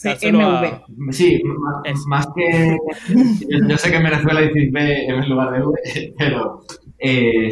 [0.03, 1.13] CMV.
[1.13, 1.41] Sí,
[2.07, 2.77] más, que...
[3.69, 6.61] Yo, sé que en Venezuela dices B en lugar de V, pero
[6.99, 7.49] eh,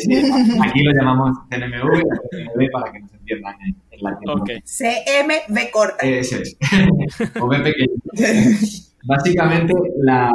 [0.61, 4.59] aquí lo llamamos CNMV, CNMV para que nos entiendan en, la Okay.
[4.62, 6.06] CMV corta.
[6.06, 6.56] Eso es.
[7.40, 7.92] o B pequeño.
[9.04, 10.30] Básicamente la,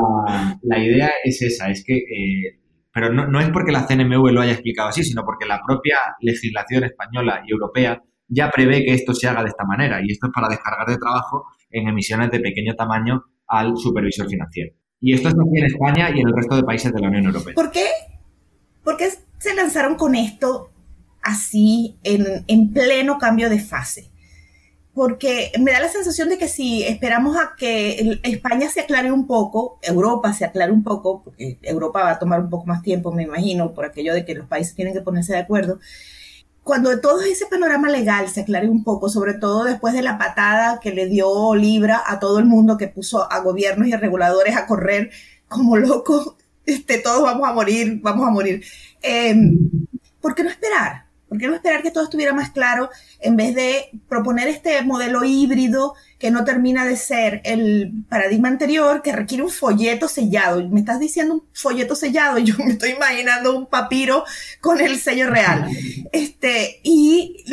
[0.62, 1.98] la, idea es esa, es que...
[1.98, 2.60] Eh,
[2.94, 5.98] pero no, no es porque la CNMV lo haya explicado así, sino porque la propia
[6.22, 10.28] legislación española y europea ya prevé que esto se haga de esta manera y esto
[10.28, 14.74] es para descargar de trabajo en emisiones de pequeño tamaño al supervisor financiero.
[15.02, 17.26] Y esto es así en España y en el resto de países de la Unión
[17.26, 17.54] Europea.
[17.54, 17.86] ¿Por qué,
[18.84, 20.70] ¿Por qué se lanzaron con esto
[21.22, 24.10] así en, en pleno cambio de fase?
[24.96, 29.28] Porque me da la sensación de que si esperamos a que España se aclare un
[29.28, 33.12] poco, Europa se aclare un poco, porque Europa va a tomar un poco más tiempo,
[33.12, 35.80] me imagino, por aquello de que los países tienen que ponerse de acuerdo,
[36.64, 40.80] cuando todo ese panorama legal se aclare un poco, sobre todo después de la patada
[40.80, 44.56] que le dio Libra a todo el mundo, que puso a gobiernos y a reguladores
[44.56, 45.12] a correr
[45.50, 48.64] como locos, este, todos vamos a morir, vamos a morir.
[49.02, 49.60] Em,
[50.22, 51.05] ¿Por qué no esperar?
[51.28, 55.24] ¿Por qué no esperar que todo estuviera más claro en vez de proponer este modelo
[55.24, 60.68] híbrido que no termina de ser el paradigma anterior, que requiere un folleto sellado?
[60.70, 64.24] Me estás diciendo un folleto sellado, yo me estoy imaginando un papiro
[64.62, 65.70] con el sello real.
[66.12, 67.44] Este, y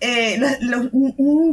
[0.00, 0.40] eh,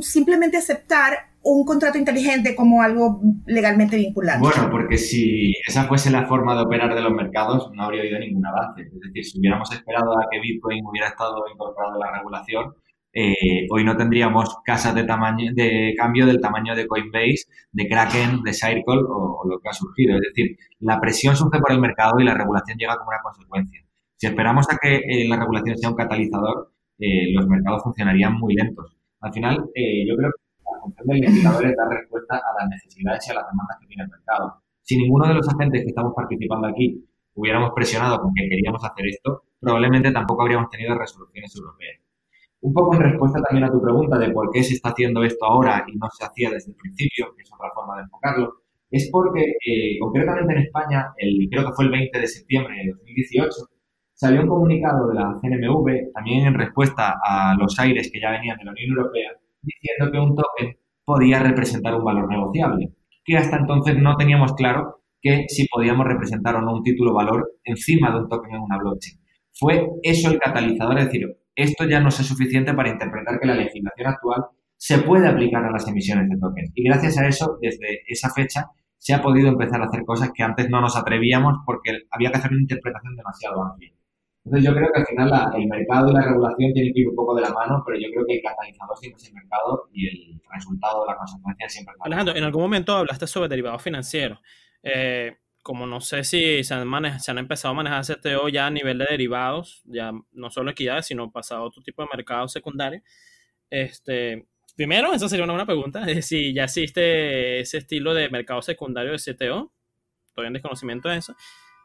[0.02, 4.42] simplemente aceptar un contrato inteligente como algo legalmente vinculante.
[4.42, 8.20] Bueno, porque si esa fuese la forma de operar de los mercados, no habría habido
[8.20, 8.82] ningún avance.
[8.82, 12.74] Es decir, si hubiéramos esperado a que Bitcoin hubiera estado incorporado en la regulación,
[13.12, 18.44] eh, hoy no tendríamos casas de tamaño de cambio del tamaño de Coinbase, de Kraken,
[18.44, 20.16] de Circle o, lo que ha surgido.
[20.16, 23.82] Es decir, la presión surge por el mercado y la regulación llega como una consecuencia.
[24.16, 28.54] Si esperamos a que eh, la regulación sea un catalizador, eh, los mercados funcionarían muy
[28.54, 28.96] lentos.
[29.22, 30.49] Al final, yo creo que
[30.80, 33.88] la función del legislador es dar respuesta a las necesidades y a las demandas que
[33.88, 34.64] tiene el mercado.
[34.82, 39.06] Si ninguno de los agentes que estamos participando aquí hubiéramos presionado con que queríamos hacer
[39.08, 42.00] esto, probablemente tampoco habríamos tenido resoluciones europeas.
[42.62, 45.46] Un poco en respuesta también a tu pregunta de por qué se está haciendo esto
[45.46, 49.10] ahora y no se hacía desde el principio, que es otra forma de enfocarlo, es
[49.12, 53.50] porque eh, concretamente en España, el, creo que fue el 20 de septiembre de 2018,
[54.14, 58.58] salió un comunicado de la CNMV, también en respuesta a los aires que ya venían
[58.58, 62.94] de la Unión Europea, diciendo que un token podía representar un valor negociable,
[63.24, 67.52] que hasta entonces no teníamos claro que si podíamos representar o no un título valor
[67.64, 69.20] encima de un token en una blockchain.
[69.54, 73.56] Fue eso el catalizador, es decir, esto ya no es suficiente para interpretar que la
[73.56, 74.46] legislación actual
[74.78, 76.72] se puede aplicar a las emisiones de tokens.
[76.74, 78.68] Y gracias a eso, desde esa fecha,
[78.98, 82.38] se ha podido empezar a hacer cosas que antes no nos atrevíamos porque había que
[82.38, 83.92] hacer una interpretación demasiado amplia.
[84.46, 87.16] Entonces yo creo que al final el mercado y la regulación tienen que ir un
[87.16, 90.08] poco de la mano, pero yo creo que el catalizador siempre es el mercado y
[90.08, 94.40] el resultado la consecuencia siempre es Alejandro, en algún momento hablaste sobre derivados financieros.
[94.82, 98.72] Eh, como no sé si se han, se han empezado a manejar CTO ya a
[98.72, 103.02] nivel de derivados, ya no solo equidades, sino pasado a otro tipo de mercado secundario.
[103.70, 109.12] Este, primero, esa sería una buena pregunta, si ya existe ese estilo de mercado secundario
[109.12, 109.72] de CTO,
[110.26, 111.36] estoy en desconocimiento de eso.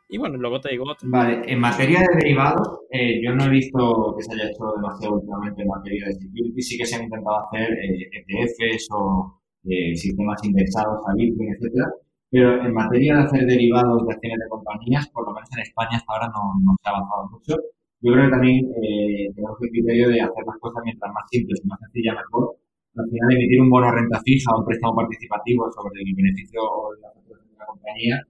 [0.09, 1.09] Y bueno, luego te digo otro.
[1.11, 5.17] Vale, en materia de derivados, eh, yo no he visto que se haya hecho demasiado
[5.17, 6.63] últimamente en materia de security.
[6.63, 11.55] Sí que se han intentado hacer ETFs eh, e o eh, sistemas indexados a Bitcoin,
[11.55, 11.89] etcétera.
[12.31, 15.97] Pero en materia de hacer derivados de acciones de compañías, por lo menos en España
[15.97, 17.55] hasta ahora no, no se ha avanzado mucho.
[18.01, 18.61] Yo creo que también
[19.35, 22.57] tenemos el criterio de hacer las cosas mientras más simples y más sencillas mejor.
[22.97, 26.93] Al final, emitir un bono renta fija o un préstamo participativo sobre el beneficio o
[27.01, 28.21] la de la compañía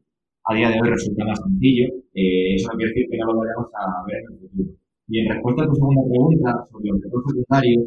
[0.46, 1.86] a día de hoy resulta más sencillo.
[2.14, 4.70] Eh, eso no quiere decir que no lo vayamos a ver en el futuro.
[5.08, 7.82] Y en respuesta a tu segunda pregunta sobre los mercados secundarios,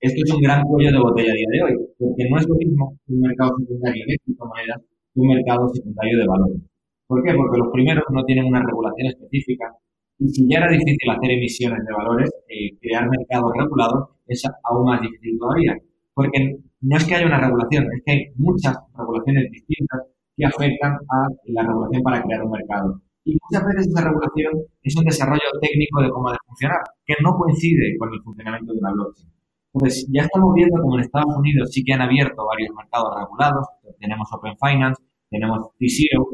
[0.00, 2.54] esto es un gran cuello de botella a día de hoy, porque no es lo
[2.56, 4.80] mismo un mercado secundario de criptomonedas
[5.14, 6.60] que un mercado secundario de valores.
[7.06, 7.34] ¿Por qué?
[7.34, 9.72] Porque los primeros no tienen una regulación específica
[10.18, 14.86] y si ya era difícil hacer emisiones de valores, eh, crear mercados regulados es aún
[14.86, 15.76] más difícil todavía.
[16.14, 20.00] Porque no es que haya una regulación, es que hay muchas regulaciones distintas
[20.36, 23.00] que afectan a la regulación para crear un mercado.
[23.24, 27.34] Y muchas veces esa regulación es un desarrollo técnico de cómo de funcionar, que no
[27.34, 29.32] coincide con el funcionamiento de una blockchain.
[29.74, 33.66] Entonces, ya estamos viendo como en Estados Unidos sí que han abierto varios mercados regulados,
[33.98, 36.28] tenemos Open Finance, tenemos T-Zero,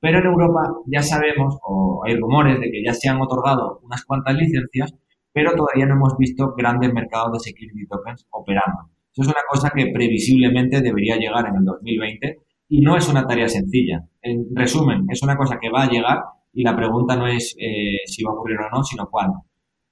[0.00, 4.04] pero en Europa ya sabemos, o hay rumores de que ya se han otorgado unas
[4.04, 4.92] cuantas licencias,
[5.32, 8.90] pero todavía no hemos visto grandes mercados de security tokens operando.
[9.12, 12.40] Eso es una cosa que previsiblemente debería llegar en el 2020
[12.72, 14.02] y no es una tarea sencilla.
[14.22, 16.22] En resumen, es una cosa que va a llegar
[16.54, 19.44] y la pregunta no es eh, si va a ocurrir o no, sino cuándo.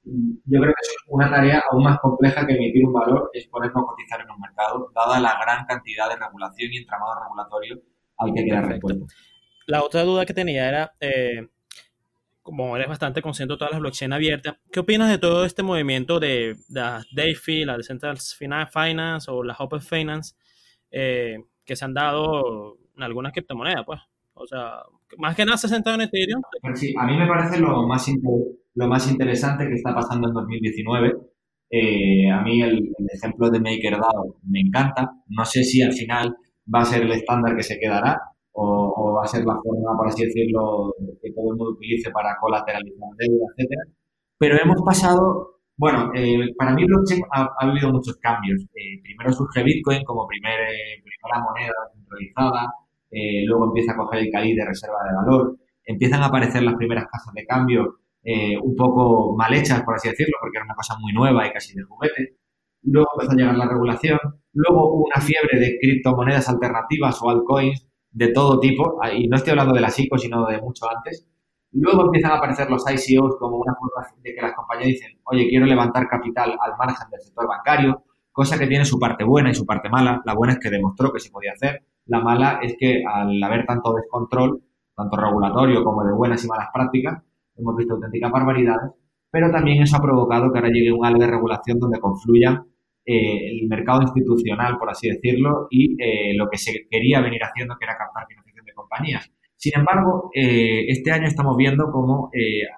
[0.02, 3.80] yo creo que es una tarea aún más compleja que emitir un valor, es ponerlo
[3.80, 7.82] a cotizar en un mercado, dada la gran cantidad de regulación y entramado regulatorio
[8.16, 9.04] al que queda respuesta.
[9.66, 11.48] La otra duda que tenía era, eh,
[12.40, 16.18] como eres bastante consciente de todas las blockchain abiertas, ¿qué opinas de todo este movimiento
[16.18, 18.16] de, la DeFi, la Decentral
[18.72, 20.34] Finance o la Open Finance
[20.90, 21.36] eh,
[21.70, 23.84] que se han dado en algunas criptomonedas?
[23.86, 24.00] Pues,
[24.34, 24.82] o sea,
[25.18, 26.42] más que nada se ha sentado en Ethereum.
[26.74, 28.10] Sí, a mí me parece lo más,
[28.74, 31.14] lo más interesante que está pasando en 2019.
[31.70, 35.12] Eh, a mí el, el, ejemplo de MakerDAO me encanta.
[35.28, 36.34] No sé si al final
[36.74, 38.18] va a ser el estándar que se quedará,
[38.50, 42.36] o, va a ser la forma, por así decirlo, que todo el mundo utilice para
[42.40, 43.82] colateralizar deuda, etcétera.
[44.38, 48.60] Pero hemos pasado, bueno, eh, para mí blockchain ha, habido muchos cambios.
[48.74, 52.74] Eh, primero surge Bitcoin como primer, eh, primera moneda centralizada,
[53.46, 57.06] luego empieza a coger el caliz de reserva de valor, empiezan a aparecer las primeras
[57.06, 57.96] casas de cambio
[58.62, 61.74] un poco mal hechas, por así decirlo, porque era una cosa muy nueva y casi
[61.74, 62.36] de juguete.
[62.82, 64.18] Luego empezó a llegar la regulación,
[64.52, 69.50] luego hubo una fiebre de criptomonedas alternativas o altcoins de todo tipo, y no estoy
[69.50, 71.26] hablando de las ICO, sino de mucho antes.
[71.72, 75.48] Luego empiezan a aparecer los ICOs como una forma de que las compañías dicen, oye,
[75.48, 78.02] quiero levantar capital al margen del sector bancario,
[78.32, 80.22] cosa que tiene su parte buena y su parte mala.
[80.24, 81.82] La buena es que demostró que se podía hacer.
[82.06, 84.62] La mala es que al haber tanto descontrol,
[84.96, 87.22] tanto regulatorio como de buenas y malas prácticas,
[87.56, 88.90] hemos visto auténticas barbaridades,
[89.30, 92.64] pero también eso ha provocado que ahora llegue un algo de regulación donde confluyan
[93.04, 97.76] eh, el mercado institucional, por así decirlo, y eh, lo que se quería venir haciendo,
[97.78, 99.30] que era captar financiación de compañías.
[99.56, 102.30] Sin embargo, eh, este año estamos viendo cómo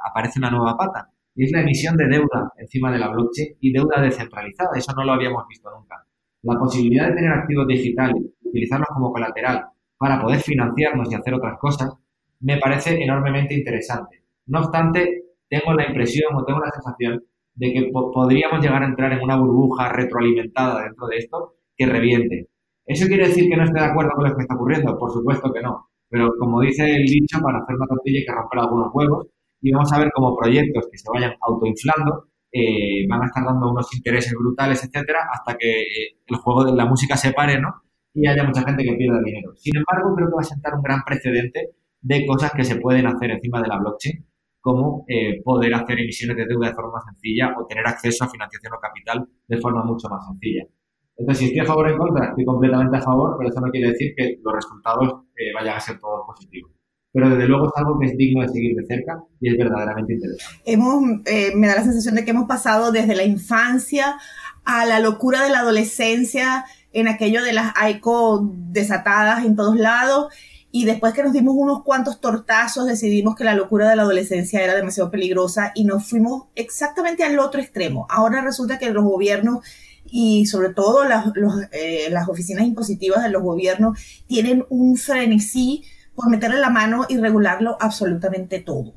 [0.09, 4.01] aparece una nueva pata, es la emisión de deuda encima de la blockchain y deuda
[4.01, 4.77] descentralizada.
[4.77, 6.05] Eso no lo habíamos visto nunca.
[6.43, 9.65] La posibilidad de tener activos digitales, utilizarlos como colateral
[9.97, 11.93] para poder financiarnos y hacer otras cosas,
[12.41, 14.25] me parece enormemente interesante.
[14.47, 17.23] No obstante, tengo la impresión o tengo la sensación
[17.55, 22.49] de que podríamos llegar a entrar en una burbuja retroalimentada dentro de esto que reviente.
[22.85, 24.99] ¿Eso quiere decir que no esté de acuerdo con lo que está ocurriendo?
[24.99, 25.89] Por supuesto que no.
[26.09, 29.27] Pero como dice el dicho, para hacer una tortilla hay que romper algunos huevos
[29.63, 33.71] y vamos a ver cómo proyectos que se vayan autoinflando eh, van a estar dando
[33.71, 37.71] unos intereses brutales, etcétera, hasta que eh, el juego de la música se pare, ¿no?
[38.13, 39.53] Y haya mucha gente que pierda dinero.
[39.57, 41.71] Sin embargo, creo que va a sentar un gran precedente
[42.03, 44.27] de cosas que se pueden hacer encima de la blockchain
[44.61, 48.75] como eh, poder hacer emisiones de deuda de forma sencilla o tener acceso a financiación
[48.75, 50.65] o capital de forma mucho más sencilla.
[51.17, 53.71] Entonces, si estoy a favor o en contra, estoy completamente a favor, pero eso no
[53.71, 56.71] quiere decir que los resultados eh, vayan a ser todos positivos.
[57.13, 60.15] Pero desde luego es algo que es digno de seguir de cerca y es verdaderamente
[60.15, 60.57] interesante.
[60.65, 64.17] Hemos, eh, me da la sensación de que hemos pasado desde la infancia
[64.65, 70.33] a la locura de la adolescencia, en aquello de las ICO desatadas en todos lados,
[70.75, 74.63] y después que nos dimos unos cuantos tortazos, decidimos que la locura de la adolescencia
[74.63, 78.07] era demasiado peligrosa y nos fuimos exactamente al otro extremo.
[78.09, 79.65] Ahora resulta que los gobiernos
[80.07, 81.27] y sobre todo las,
[81.73, 87.17] eh, las oficinas impositivas de los gobiernos tienen un frenesí por meterle la mano y
[87.17, 88.95] regularlo absolutamente todo.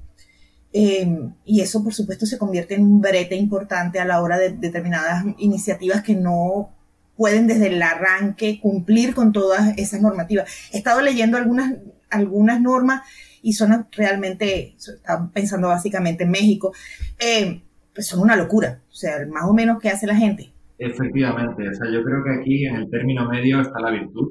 [0.73, 4.49] Em, y eso, por supuesto, se convierte en un brete importante a la hora de
[4.49, 6.71] determinadas iniciativas que no
[7.15, 10.49] pueden desde el arranque cumplir con todas esas normativas.
[10.73, 11.75] He estado leyendo algunas,
[12.10, 13.04] algunas normas
[13.41, 16.73] y son realmente, están pensando básicamente en México,
[17.19, 17.62] eh,
[17.93, 18.82] pues son una locura.
[18.91, 20.51] O sea, más o menos, ¿qué hace la gente?
[20.78, 24.30] Efectivamente, o sea, yo creo que aquí en el término medio está la virtud.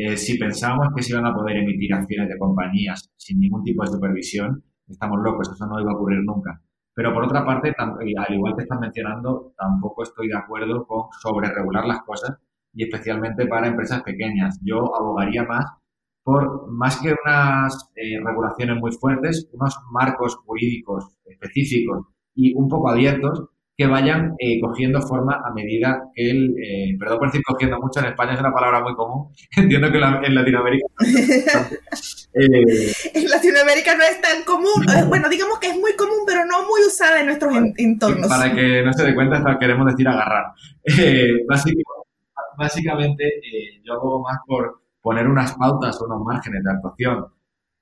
[0.00, 3.82] Eh, si pensábamos que se iban a poder emitir acciones de compañías sin ningún tipo
[3.82, 6.62] de supervisión, estamos locos, eso no iba a ocurrir nunca.
[6.94, 11.52] Pero por otra parte, al igual que estás mencionando, tampoco estoy de acuerdo con sobre
[11.52, 12.38] regular las cosas
[12.72, 14.60] y especialmente para empresas pequeñas.
[14.62, 15.66] Yo abogaría más
[16.22, 22.06] por, más que unas eh, regulaciones muy fuertes, unos marcos jurídicos específicos
[22.36, 27.18] y un poco abiertos que vayan eh, cogiendo forma a medida que el, eh, perdón
[27.20, 30.86] por decir cogiendo mucho, en España es una palabra muy común, entiendo que en Latinoamérica.
[32.34, 36.66] Eh, en Latinoamérica no es tan común, bueno, digamos que es muy común, pero no
[36.66, 38.26] muy usada en nuestros entornos.
[38.26, 40.46] Para que no se dé cuenta, queremos decir agarrar.
[42.58, 43.24] básicamente,
[43.84, 47.26] yo hago más por poner unas pautas o unos márgenes de actuación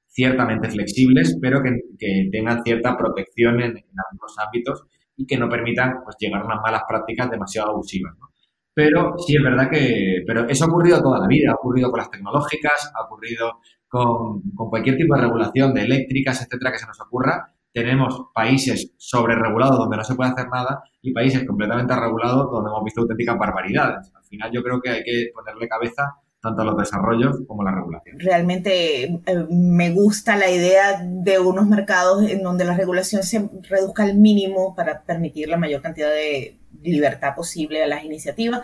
[0.09, 4.85] ciertamente flexibles, pero que, que tengan cierta protección en, en algunos ámbitos
[5.17, 8.15] y que no permitan pues, llegar a unas malas prácticas demasiado abusivas.
[8.19, 8.29] ¿no?
[8.75, 11.99] Pero sí es verdad que pero eso ha ocurrido toda la vida, ha ocurrido con
[11.99, 16.87] las tecnológicas, ha ocurrido con, con cualquier tipo de regulación de eléctricas, etcétera, que se
[16.87, 17.55] nos ocurra.
[17.73, 22.85] Tenemos países sobreregulados donde no se puede hacer nada y países completamente regulados donde hemos
[22.85, 24.13] visto auténticas barbaridades.
[24.15, 26.15] Al final yo creo que hay que ponerle cabeza
[26.47, 28.21] tanto los desarrollos como la regulación.
[28.21, 34.05] Realmente eh, me gusta la idea de unos mercados en donde la regulación se reduzca
[34.05, 38.61] al mínimo para permitir la mayor cantidad de libertad posible a las iniciativas,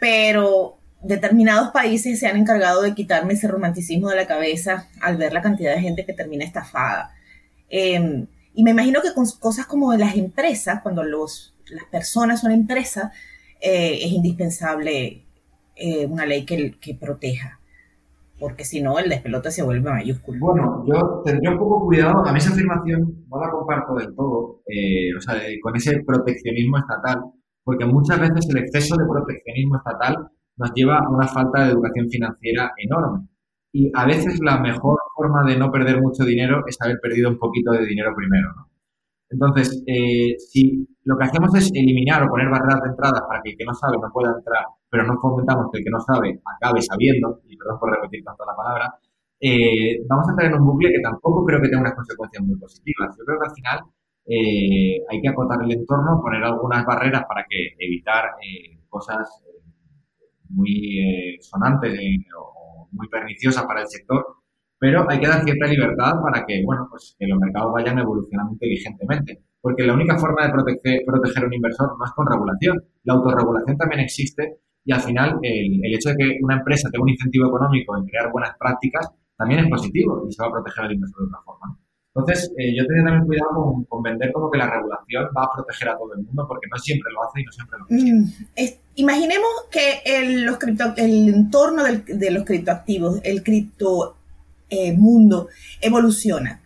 [0.00, 5.32] pero determinados países se han encargado de quitarme ese romanticismo de la cabeza al ver
[5.32, 7.12] la cantidad de gente que termina estafada.
[7.68, 12.52] Em, y me imagino que con cosas como las empresas, cuando los, las personas son
[12.52, 13.10] empresas,
[13.60, 15.21] eh, es indispensable
[15.82, 17.58] eh, una ley que, que proteja
[18.42, 20.40] porque si no el despelote se vuelve mayúsculo.
[20.40, 24.62] Bueno, yo tendría un poco cuidado, a mí esa afirmación no la comparto del todo,
[24.66, 27.22] eh, o sea, con ese proteccionismo estatal,
[27.62, 32.08] porque muchas veces el exceso de proteccionismo estatal nos lleva a una falta de educación
[32.10, 33.28] financiera enorme.
[33.72, 37.38] Y a veces la mejor forma de no perder mucho dinero es haber perdido un
[37.38, 38.48] poquito de dinero primero.
[38.56, 38.71] ¿no?
[39.32, 43.50] Entonces, eh, si lo que hacemos es eliminar o poner barreras de entrada para que
[43.50, 46.40] el que no sabe no pueda entrar, pero no fomentamos que el que no sabe
[46.44, 48.94] acabe sabiendo, y perdón por repetir tanto la palabra,
[49.40, 52.56] eh, vamos a entrar en un bucle que tampoco creo que tenga unas consecuencias muy
[52.58, 53.16] positivas.
[53.18, 53.78] Yo creo que al final
[54.26, 58.30] eh, hay que acotar el entorno, poner algunas barreras para que evitar
[58.88, 59.26] cosas
[60.50, 61.98] muy sonantes
[62.38, 64.41] o muy perniciosas para el sector,
[64.82, 68.54] pero hay que dar cierta libertad para que, bueno, pues que los mercados vayan evolucionando
[68.54, 69.40] inteligentemente.
[69.60, 72.82] Porque la única forma de proteger, proteger a un inversor no es con regulación.
[73.04, 77.10] La autorregulación también existe y al final el, hecho de que una empresa tenga un
[77.10, 79.08] incentivo económico en crear buenas prácticas
[79.38, 81.78] también es positivo y se va a proteger al inversor de otra forma.
[82.16, 85.90] Entonces, eh, yo tengo también cuidado con, vender como que la regulación va a proteger
[85.90, 88.12] a todo el mundo, porque no siempre lo hace y no siempre lo hace.
[88.12, 94.16] Mm, imaginemos que el, los cripto, el entorno de los criptoactivos, el cripto
[94.74, 95.48] eh, mundo
[95.82, 96.62] evoluciona.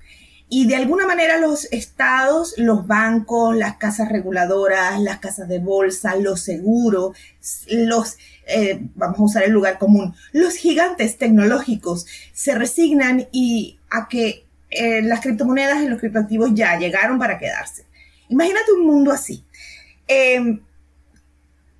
[0.48, 6.14] Y de alguna manera los estados, los bancos, las casas reguladoras, las casas de bolsa,
[6.14, 7.16] los seguros,
[7.68, 14.06] los, eh, vamos a usar el lugar común, los gigantes tecnológicos se resignan y a
[14.06, 17.84] que eh, las criptomonedas y los criptoactivos ya llegaron para quedarse.
[18.28, 19.42] Imagínate un mundo así.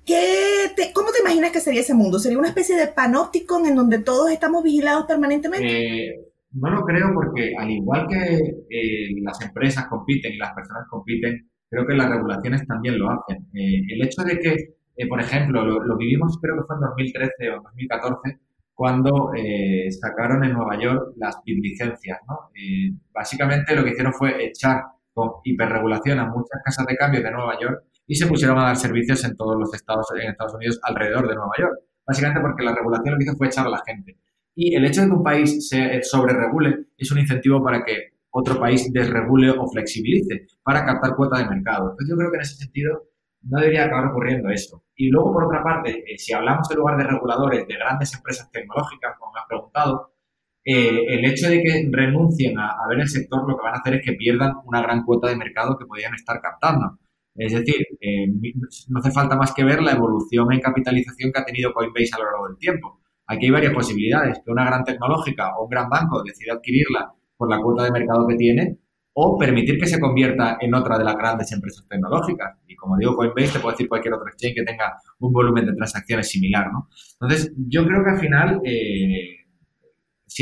[0.07, 2.17] Em, ¿Cómo te imaginas que sería ese mundo?
[2.17, 5.67] ¿Sería una especie de panóptico en donde todos estamos vigilados permanentemente?
[5.67, 6.15] Eh,
[6.53, 8.37] no lo creo porque al igual que
[8.69, 13.47] eh, las empresas compiten y las personas compiten, creo que las regulaciones también lo hacen.
[13.53, 17.61] Eh, el hecho de que, por ejemplo, lo, vivimos creo que fue en 2013 o
[17.63, 18.39] 2014,
[18.73, 19.31] cuando
[19.99, 22.19] sacaron en Nueva York las licencias.
[22.27, 22.51] ¿no?
[23.11, 24.83] básicamente lo que hicieron fue echar
[25.13, 28.77] con hiperregulación a muchas casas de cambio de Nueva York y se pusieron a dar
[28.77, 31.79] servicios en todos los estados, en Estados Unidos alrededor de Nueva York.
[32.05, 34.17] Básicamente porque la regulación lo que hizo fue echar a la gente.
[34.55, 38.59] Y el hecho de que un país se sobreregule es un incentivo para que otro
[38.59, 41.91] país desregule o flexibilice para captar cuota de mercado.
[41.91, 43.03] Entonces yo creo que en ese sentido
[43.43, 44.83] no debería acabar ocurriendo eso.
[44.95, 48.49] Y luego, por otra parte, eh, si hablamos en lugar de reguladores de grandes empresas
[48.51, 50.13] tecnológicas, como me has preguntado,
[50.65, 53.77] eh, el hecho de que renuncien a, a, ver el sector lo que van a
[53.77, 56.97] hacer es que pierdan una gran cuota de mercado que podrían estar captando.
[57.37, 58.27] Es decir, eh,
[58.89, 62.17] no hace falta más que ver la evolución en capitalización que ha tenido Coinbase a
[62.17, 62.99] lo largo del tiempo.
[63.27, 67.49] Aquí hay varias posibilidades, que una gran tecnológica o un gran banco decida adquirirla por
[67.49, 68.79] la cuota de mercado que tiene
[69.13, 72.57] o permitir que se convierta en otra de las grandes empresas tecnológicas.
[72.67, 75.73] Y como digo, Coinbase te puede decir cualquier otro exchange que tenga un volumen de
[75.73, 76.87] transacciones similar, ¿no?
[77.19, 79.36] Entonces, yo creo que al final eh,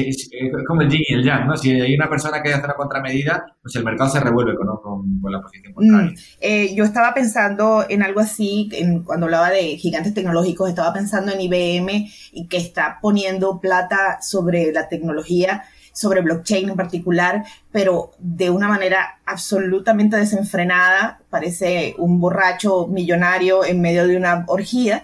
[0.01, 0.29] es
[0.67, 1.55] como el yin y el yang, ¿no?
[1.57, 5.31] Si hay una persona que hace una contramedida, pues el mercado se revuelve con, con,
[5.31, 6.11] la posición contraria.
[6.11, 8.69] Mm, eh, yo estaba pensando en algo así,
[9.05, 14.71] cuando hablaba de gigantes tecnológicos, estaba pensando en IBM y que está poniendo plata sobre
[14.71, 22.87] la tecnología, sobre blockchain en particular, pero de una manera absolutamente desenfrenada, parece un borracho
[22.87, 25.03] millonario en medio de una orgía.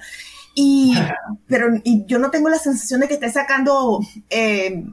[0.55, 0.93] Y,
[1.47, 3.99] pero y yo no tengo la sensación de que esté sacando,
[4.29, 4.83] eh,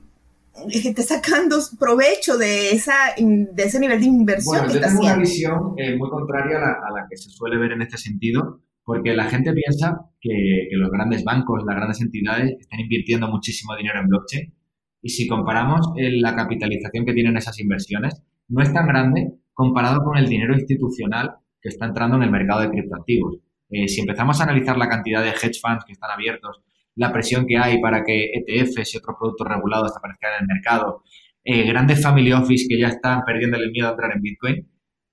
[0.70, 5.16] que esté sacando provecho de, esa, de ese nivel de inversión bueno, yo tengo una
[5.16, 8.62] visión eh, muy contraria a la, a la, que se suele ver en este sentido,
[8.84, 13.76] porque la gente piensa que, que los grandes bancos, las grandes entidades están invirtiendo muchísimo
[13.76, 14.54] dinero en blockchain.
[15.02, 20.02] Y si comparamos eh, la capitalización que tienen esas inversiones, no es tan grande comparado
[20.02, 23.38] con el dinero institucional que está entrando en el mercado de criptoactivos.
[23.71, 26.62] Eh, si empezamos a analizar la cantidad de hedge funds que están abiertos,
[26.95, 31.03] la presión que hay para que ETFs y otros productos regulados aparezcan en el mercado,
[31.45, 34.69] eh, grandes family office que ya están perdiendo el miedo a entrar en Bitcoin,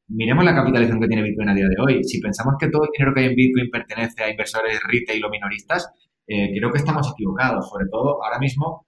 [0.07, 2.03] miremos la capitalización que tiene Bitcoin a día de hoy.
[2.03, 5.29] Si pensamos que todo el dinero que hay en Bitcoin pertenece a inversores retail o
[5.29, 5.89] minoristas,
[6.27, 7.69] eh, creo que estamos equivocados.
[7.69, 8.87] Sobre todo ahora mismo,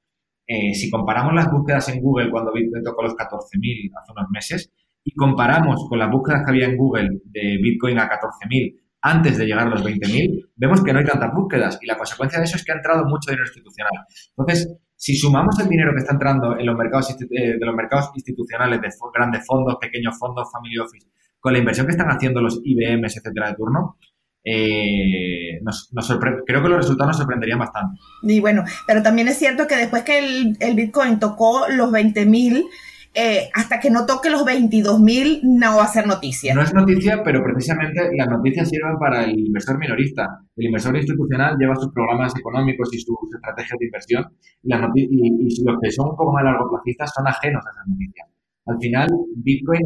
[0.74, 4.72] si comparamos las búsquedas en Google cuando Bitcoin tocó los 14.000 hace unos meses
[5.04, 9.46] y comparamos con las búsquedas que había en Google de Bitcoin a 14.000 antes de
[9.46, 12.58] llegar a los 20.000, vemos que no hay tantas búsquedas y la consecuencia de eso
[12.58, 13.92] es que ha entrado mucho dinero institucional.
[14.36, 18.12] Entonces, si sumamos el dinero que está entrando en los mercados, eh, de los mercados
[18.16, 21.08] institucionales de grandes fondos, pequeños fondos, family office,
[21.40, 23.98] con la inversión que están haciendo los IBMs, etcétera, de turno,
[24.44, 25.60] eh,
[26.46, 28.00] creo que los resultados nos sorprenderían bastante.
[28.24, 32.64] Y bueno, pero también es cierto que después que el, el Bitcoin tocó los 20.000,
[33.20, 36.54] eh, hasta que no toque los 22.000 no va a ser noticia.
[36.54, 40.28] No es noticia, pero precisamente las noticias sirven para el inversor minorista.
[40.56, 44.26] El inversor institucional lleva sus programas económicos y sus estrategias de inversión
[44.94, 48.28] y, y, los que son un poco más largoplacistas son ajenos a esas noticias.
[48.68, 49.08] Al final,
[49.38, 49.82] Bitcoin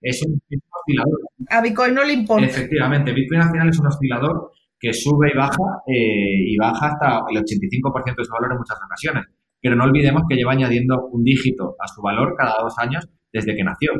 [0.00, 1.20] es un, oscilador.
[1.50, 2.46] A Bitcoin no le importa.
[2.46, 7.22] Efectivamente, Bitcoin al final es un oscilador que sube y baja eh, y baja hasta
[7.30, 9.26] el 85% de su valor en muchas ocasiones
[9.62, 13.54] pero no olvidemos que lleva añadiendo un dígito a su valor cada dos años desde
[13.54, 13.92] que nació.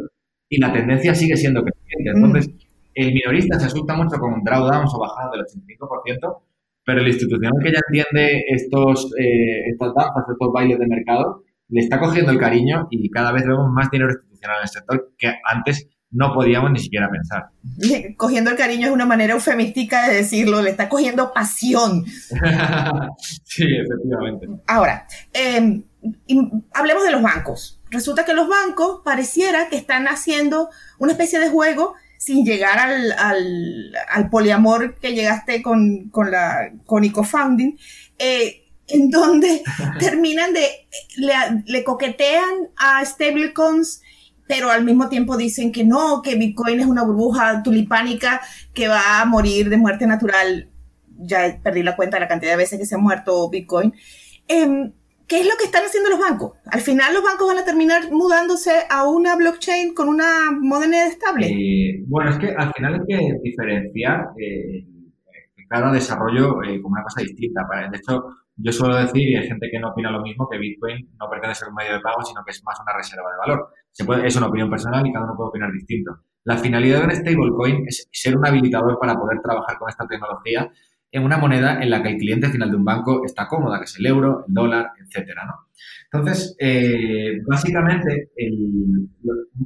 [0.49, 2.13] Y la tendencia sigue siendo creciente.
[2.13, 2.25] Mm.
[2.25, 2.55] Entonces,
[2.95, 6.43] el minorista se asusta mucho con drawdowns o bajadas del 85%,
[6.85, 11.81] pero el institucional que ya entiende estos, eh, estas danzas, estos bailes de mercado, le
[11.81, 15.33] está cogiendo el cariño y cada vez vemos más dinero institucional en el sector que
[15.45, 17.51] antes no podíamos ni siquiera pensar.
[18.17, 22.05] Cogiendo el cariño es una manera eufemística de decirlo, le está cogiendo pasión.
[23.45, 24.47] sí, efectivamente.
[24.67, 25.83] Ahora, em,
[26.75, 27.81] hablemos de los bancos.
[27.91, 34.31] Resulta que los bancos pareciera que están haciendo una especie de juego sin llegar al,
[34.31, 37.77] poliamor que llegaste con, con, la, con EcoFounding,
[38.19, 39.63] eh, en donde
[39.99, 40.69] terminan de,
[41.17, 41.35] le,
[41.67, 44.03] le coquetean a stablecoins
[44.47, 48.41] pero al mismo tiempo dicen que no, que Bitcoin es una burbuja tulipánica
[48.75, 50.69] que va a morir de muerte natural.
[51.19, 53.95] Ya perdí la cuenta de la cantidad de veces que se ha muerto Bitcoin.
[54.49, 54.93] Em,
[55.33, 56.59] ¿Qué es lo que están haciendo los bancos?
[56.67, 61.47] Al final los bancos van a terminar mudándose a una blockchain con una moneda estable.
[61.47, 64.85] Eh, bueno, es que al final hay que diferenciar eh,
[65.71, 67.63] cada desarrollo eh, como una cosa distinta.
[67.91, 68.25] De hecho,
[68.57, 71.65] yo suelo decir, y hay gente que no opina lo mismo, que Bitcoin no pertenece
[71.65, 73.69] a un medio de pago, sino que es más una reserva de valor.
[74.25, 76.13] Es una opinión personal y cada uno puede opinar distinto.
[76.45, 80.71] La finalidad de un stablecoin es ser un habilitador para poder trabajar con esta tecnología
[81.13, 83.85] en una moneda en la que el cliente final de un banco está cómoda, que
[83.85, 85.55] es el euro, el dólar, etcétera, ¿no?
[86.11, 88.31] Entonces, eh, básicamente,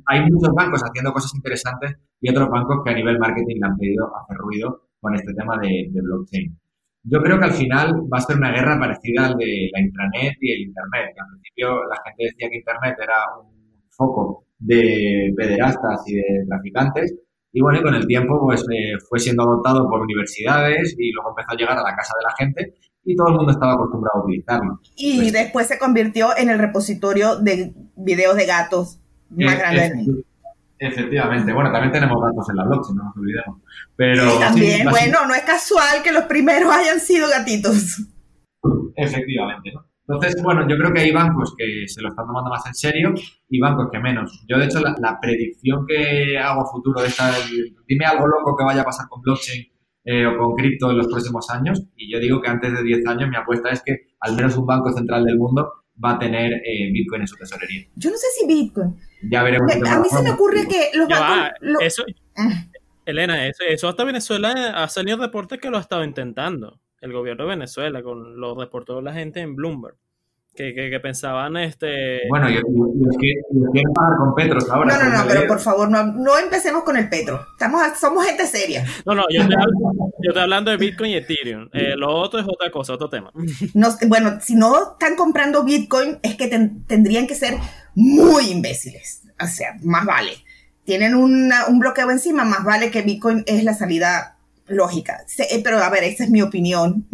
[0.07, 3.76] hay muchos bancos haciendo cosas interesantes y otros bancos que a nivel marketing le han
[3.76, 6.57] pedido hacer ruido con este tema de blockchain.
[7.09, 10.34] Yo creo que al final va a ser una guerra parecida al de la intranet
[10.40, 11.14] y el internet.
[11.18, 17.14] al principio la gente decía que internet era un foco de pederastas y de traficantes.
[17.52, 21.30] Y bueno, y con el tiempo pues eh, fue siendo adoptado por universidades y luego
[21.30, 24.20] empezó a llegar a la casa de la gente y todo el mundo estaba acostumbrado
[24.20, 24.80] a utilizarlo.
[24.96, 28.98] Y pues después se convirtió en el repositorio de videos de gatos
[29.30, 30.22] más grande del mundo.
[30.79, 31.53] Efectivamente.
[31.53, 33.61] Bueno, también tenemos gatos en la blockchain, no nos olvidemos.
[33.97, 38.03] Pero, también, bueno, no es casual que los primeros hayan sido gatitos.
[38.97, 39.87] Efectivamente, ¿no?
[40.09, 43.12] Entonces, bueno, yo creo que hay bancos que se lo están tomando más en serio
[43.49, 44.45] y bancos que menos.
[44.49, 47.33] Yo, de hecho, la, predicción que hago a futuro de esta,
[47.89, 49.66] dime algo loco que vaya a pasar con blockchain
[50.05, 53.07] eh, o con cripto en los próximos años, y yo digo que antes de 10
[53.09, 55.72] años mi apuesta es que al menos un banco central del mundo
[56.03, 57.86] va a tener eh, Bitcoin en su tesorería.
[57.97, 58.97] Yo no sé si Bitcoin.
[59.30, 59.72] Ya veremos.
[59.72, 61.09] A mí se me ocurre que los
[61.80, 62.05] Eso,
[62.36, 62.64] ah.
[63.05, 66.80] Elena, eso, eso, hasta Venezuela ha salido reportes que lo ha estado intentando.
[67.01, 69.97] El gobierno de Venezuela, con los reportó la gente en Bloomberg
[70.57, 73.34] que, pensaban este bueno y, que
[73.72, 76.96] quieren pagar con Petros ahora no no no pero por favor no, no empecemos con
[76.96, 77.46] el Petro.
[77.52, 78.84] Estamos somos gente seria.
[79.04, 81.68] No no yo estoy, hablando de Bitcoin y Ethereum.
[81.72, 83.30] Eh, lo otro es otra cosa otro tema.
[83.74, 86.48] No, bueno si no están comprando Bitcoin es que
[86.86, 87.54] tendrían que ser
[87.94, 89.22] muy imbéciles.
[89.40, 90.32] O sea más vale.
[90.84, 94.36] Tienen un bloqueo encima más vale que Bitcoin es la salida
[94.69, 95.19] lógica.
[95.39, 97.07] Eh, pero a ver, esta es mi opinión.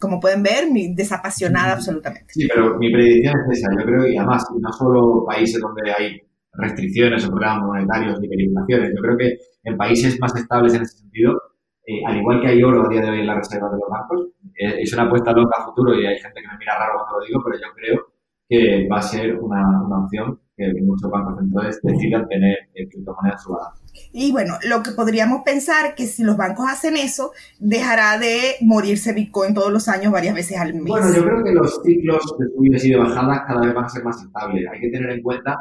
[0.00, 2.32] Como pueden ver, mi desapasionada absolutamente.
[2.32, 3.70] Sí, pero mi predicción es esa.
[3.78, 6.20] Yo creo, y además, no solo países donde hay
[6.52, 10.98] restricciones o programas monetarios y hiperinflaciones, yo creo que en países más estables en ese
[10.98, 11.40] sentido,
[11.86, 13.88] eh, al igual que hay oro a día de hoy en la reserva de los
[13.88, 14.28] bancos,
[14.58, 17.20] eh, es una apuesta loca a futuro y hay gente que me mira raro cuando
[17.20, 18.06] lo digo, pero yo creo
[18.48, 23.44] que va a ser una, una opción que muchos bancos centrales decidan tener criptomonedas en
[23.44, 23.79] su balance.
[24.12, 29.12] Y bueno, lo que podríamos pensar que si los bancos hacen eso, dejará de morirse
[29.12, 30.86] Bitcoin todos los años varias veces al mes.
[30.86, 33.88] Bueno, yo creo que los ciclos de subidas y de bajadas cada vez van a
[33.88, 34.66] ser más estables.
[34.72, 35.56] Hay que tener en cuenta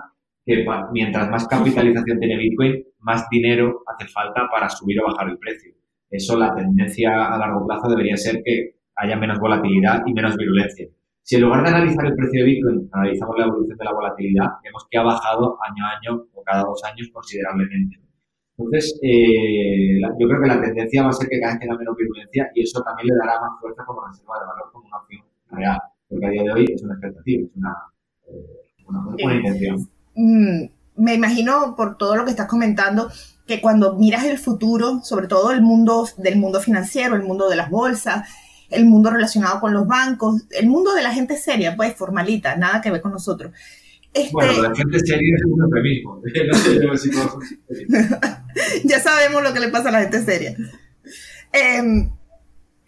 [0.45, 5.37] que mientras más capitalización tiene Bitcoin, más dinero hace falta para subir o bajar el
[5.37, 5.73] precio.
[6.09, 10.87] Eso, la tendencia a largo plazo debería ser que haya menos volatilidad y menos virulencia.
[11.21, 14.47] Si en lugar de analizar el precio de Bitcoin, analizamos la evolución de la volatilidad,
[14.63, 18.08] vemos que ha bajado año a año o cada dos años considerablemente.
[18.59, 21.95] Entonces, eh, yo creo que la tendencia va a ser que cada vez tenga menos
[21.95, 25.21] virulencia y eso también le dará más fuerza como reserva de valor, como una opción
[25.51, 25.79] real.
[26.09, 27.75] Porque a día de hoy es una expectativa, es una,
[28.27, 29.89] eh, una, intención.
[30.15, 30.65] Mm,
[30.97, 33.09] me imagino, por todo lo que estás comentando,
[33.47, 37.55] que cuando miras el futuro, sobre todo el mundo del mundo financiero, el mundo de
[37.55, 38.27] las bolsas,
[38.69, 42.81] el mundo relacionado con los bancos, el mundo de la gente seria, pues formalita, nada
[42.81, 43.53] que ver con nosotros.
[44.13, 44.31] Este...
[44.31, 46.21] Bueno, la gente seria es un eufemismo.
[48.83, 50.55] ya sabemos lo que le pasa a la gente seria.
[51.51, 52.09] Em,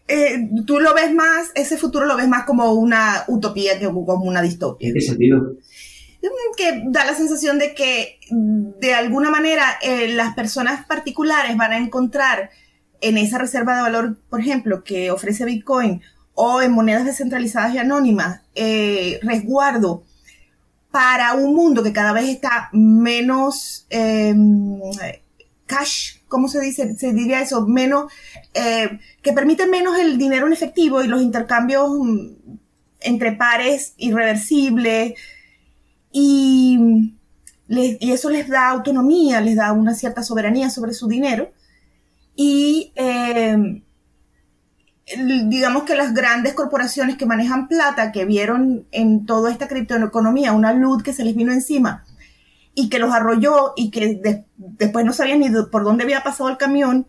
[0.07, 4.25] eh, tú lo ves más, ese futuro lo ves más como una utopía que como
[4.25, 4.89] una distopia.
[4.89, 5.57] ¿En qué sentido?
[6.57, 11.77] Que da la sensación de que de alguna manera eh, las personas particulares van a
[11.77, 12.51] encontrar
[12.99, 16.01] en esa reserva de valor, por ejemplo, que ofrece Bitcoin
[16.35, 20.03] o en monedas descentralizadas y anónimas, eh, resguardo
[20.91, 24.79] para un mundo que cada vez está menos em,
[25.65, 26.95] cash, ¿cómo se dice?
[26.95, 28.11] Se diría eso, menos,
[28.53, 32.27] eh, que permite menos el dinero en efectivo y los intercambios mm,
[32.99, 35.13] entre pares irreversibles
[36.11, 37.13] y,
[37.67, 41.51] y eso les da autonomía, les da una cierta soberanía sobre su dinero
[42.35, 43.83] y em,
[45.17, 50.73] digamos que las grandes corporaciones que manejan plata, que vieron en toda esta criptoeconomía una
[50.73, 52.05] luz que se les vino encima
[52.73, 56.57] y que los arrolló y que después no sabían ni por dónde había pasado el
[56.57, 57.07] camión,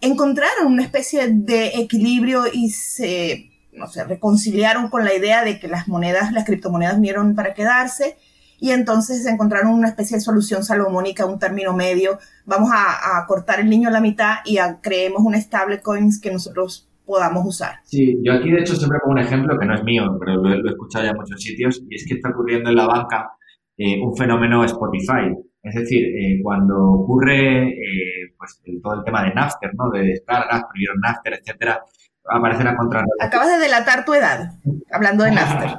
[0.00, 5.68] encontraron una especie de equilibrio y se, no sé, reconciliaron con la idea de que
[5.68, 8.16] las monedas, las criptomonedas vinieron para quedarse
[8.58, 12.18] y entonces encontraron una especie de solución salomónica, un término medio.
[12.44, 17.46] Vamos a, cortar el niño a la mitad y creemos un stablecoins que nosotros podamos
[17.46, 17.76] usar.
[17.84, 20.52] Sí, yo aquí de hecho siempre pongo un ejemplo que no es mío, pero lo,
[20.52, 23.30] he escuchado ya en muchos sitios, y es que está ocurriendo en la banca
[23.76, 25.34] eh, un fenómeno Spotify.
[25.62, 29.90] Es decir, eh, cuando ocurre eh, pues, todo el tema de Napster, ¿no?
[29.90, 31.82] de descargas, primero Napster, etcétera,
[32.24, 33.04] aparece la contra.
[33.20, 34.50] Acabas de delatar tu edad,
[34.92, 35.70] hablando de Napster.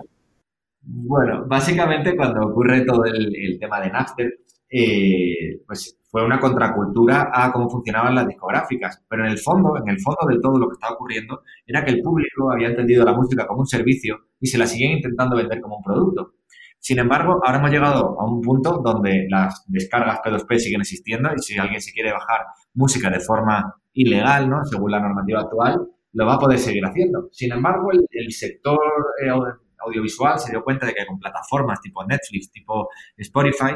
[0.82, 4.39] bueno, básicamente cuando ocurre todo el, tema de Napster,
[5.67, 9.03] pues fue una contracultura a cómo funcionaban las discográficas.
[9.09, 11.91] Pero en el fondo, en el fondo de todo lo que estaba ocurriendo, era que
[11.91, 15.59] el público había entendido la música como un servicio y se la siguen intentando vender
[15.59, 16.36] como un producto.
[16.80, 21.39] Sin embargo, ahora hemos llegado a un punto donde las descargas P2P siguen existiendo y
[21.39, 22.45] si alguien se quiere bajar
[22.76, 24.63] música de forma ilegal, ¿no?
[24.63, 27.28] según la normativa actual, lo va a poder seguir haciendo.
[27.34, 28.80] Sin embargo, el, sector
[29.22, 29.32] eh,
[29.80, 32.88] audiovisual se dio cuenta de que con plataformas tipo Netflix, tipo
[33.18, 33.76] Spotify,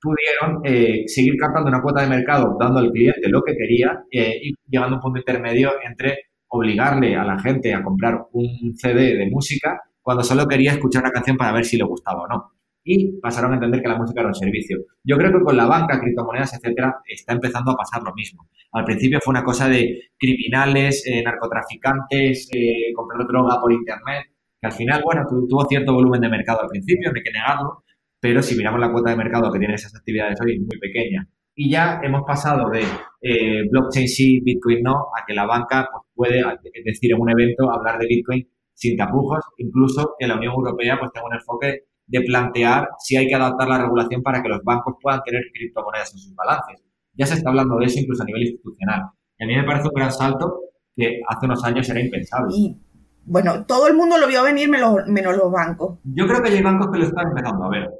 [0.00, 4.38] pudieron eh, seguir captando una cuota de mercado, dando al cliente lo que quería eh,
[4.42, 6.18] y llegando a un punto intermedio entre
[6.48, 11.10] obligarle a la gente a comprar un CD de música cuando solo quería escuchar una
[11.10, 12.52] canción para ver si le gustaba o no.
[12.84, 14.78] Y pasaron a entender que la música era un servicio.
[15.02, 18.48] Yo creo que con la banca, criptomonedas, etcétera, está empezando a pasar lo mismo.
[18.70, 22.48] Al principio fue una cosa de criminales, eh, narcotraficantes,
[22.94, 24.26] comprar droga por internet,
[24.60, 27.82] que al final, bueno, tuvo cierto volumen de mercado al principio, no hay que negarlo,
[28.20, 31.28] pero si miramos la cuota de mercado que tienen esas actividades hoy es muy pequeña.
[31.54, 32.82] Y ya hemos pasado de
[33.22, 36.42] eh, blockchain sí, Bitcoin no, a que la banca pues, puede
[36.84, 41.10] decir en un evento hablar de Bitcoin sin tapujos, incluso que la Unión Europea pues
[41.12, 44.94] tenga un enfoque de plantear si hay que adaptar la regulación para que los bancos
[45.00, 46.82] puedan tener criptomonedas en sus balances.
[47.14, 49.02] Ya se está hablando de eso incluso a nivel institucional.
[49.38, 50.60] Y a mí me parece un gran salto
[50.94, 52.48] que hace unos años era impensable.
[52.54, 52.76] Y,
[53.24, 55.98] bueno, todo el mundo lo vio venir menos, los bancos.
[56.04, 57.90] Yo creo que hay bancos que lo están empezando a ver.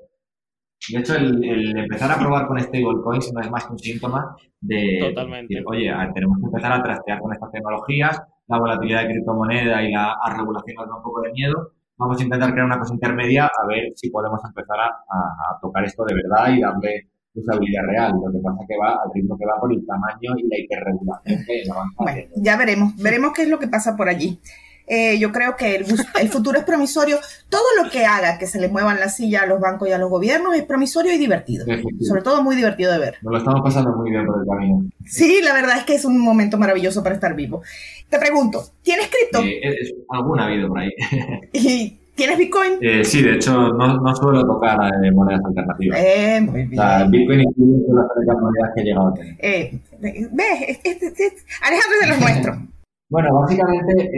[0.92, 4.98] De hecho, el, empezar a probar con stablecoins no es más que un síntoma de,
[5.00, 5.62] Totalmente.
[5.66, 10.16] oye, tenemos que empezar a trastear con estas tecnologías, la volatilidad de criptomoneda y la
[10.36, 11.72] regulación nos da un poco de miedo.
[11.98, 16.04] Vamos a intentar crear una cosa intermedia a ver si podemos empezar a, tocar esto
[16.04, 18.12] de verdad y darle usabilidad real.
[18.12, 20.58] Lo que pasa es que va al ritmo que va por el tamaño y la
[20.58, 21.62] hiperregulación que
[21.96, 24.38] Bueno, ya veremos, veremos qué es lo que pasa por allí.
[24.86, 27.18] Eh, yo creo que el, futuro es promisorio.
[27.48, 29.98] Todo lo que haga que se le muevan la silla a los bancos y a
[29.98, 31.66] los gobiernos es promisorio y divertido.
[32.00, 33.16] Sobre todo muy divertido de ver.
[33.22, 34.88] Nos lo estamos pasando muy bien por el camino.
[35.04, 37.62] Sí, la verdad es que es un momento maravilloso para estar vivo.
[38.08, 39.42] Te pregunto, ¿tienes cripto?
[39.42, 40.90] Eh, alguna ha habido por ahí.
[41.52, 42.78] ¿Y tienes Bitcoin?
[42.80, 46.00] Eh, sí, de hecho no, no suelo tocar eh, monedas alternativas.
[46.00, 46.80] Eh, muy bien.
[46.80, 47.84] O sea, Bitcoin incluye
[48.26, 49.36] las monedas que he llegado a tener.
[49.38, 50.80] Eh, ¿Ves?
[50.82, 51.32] Este, este,
[51.62, 52.56] Alejandro es de los nuestros.
[53.08, 54.10] Bueno, básicamente,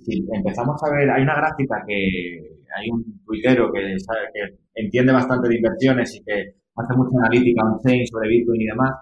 [0.00, 3.96] si empezamos a ver, hay una gráfica que hay un tuitero que,
[4.32, 8.92] que entiende bastante de inversiones y que hace mucha analítica on-chain sobre Bitcoin y demás.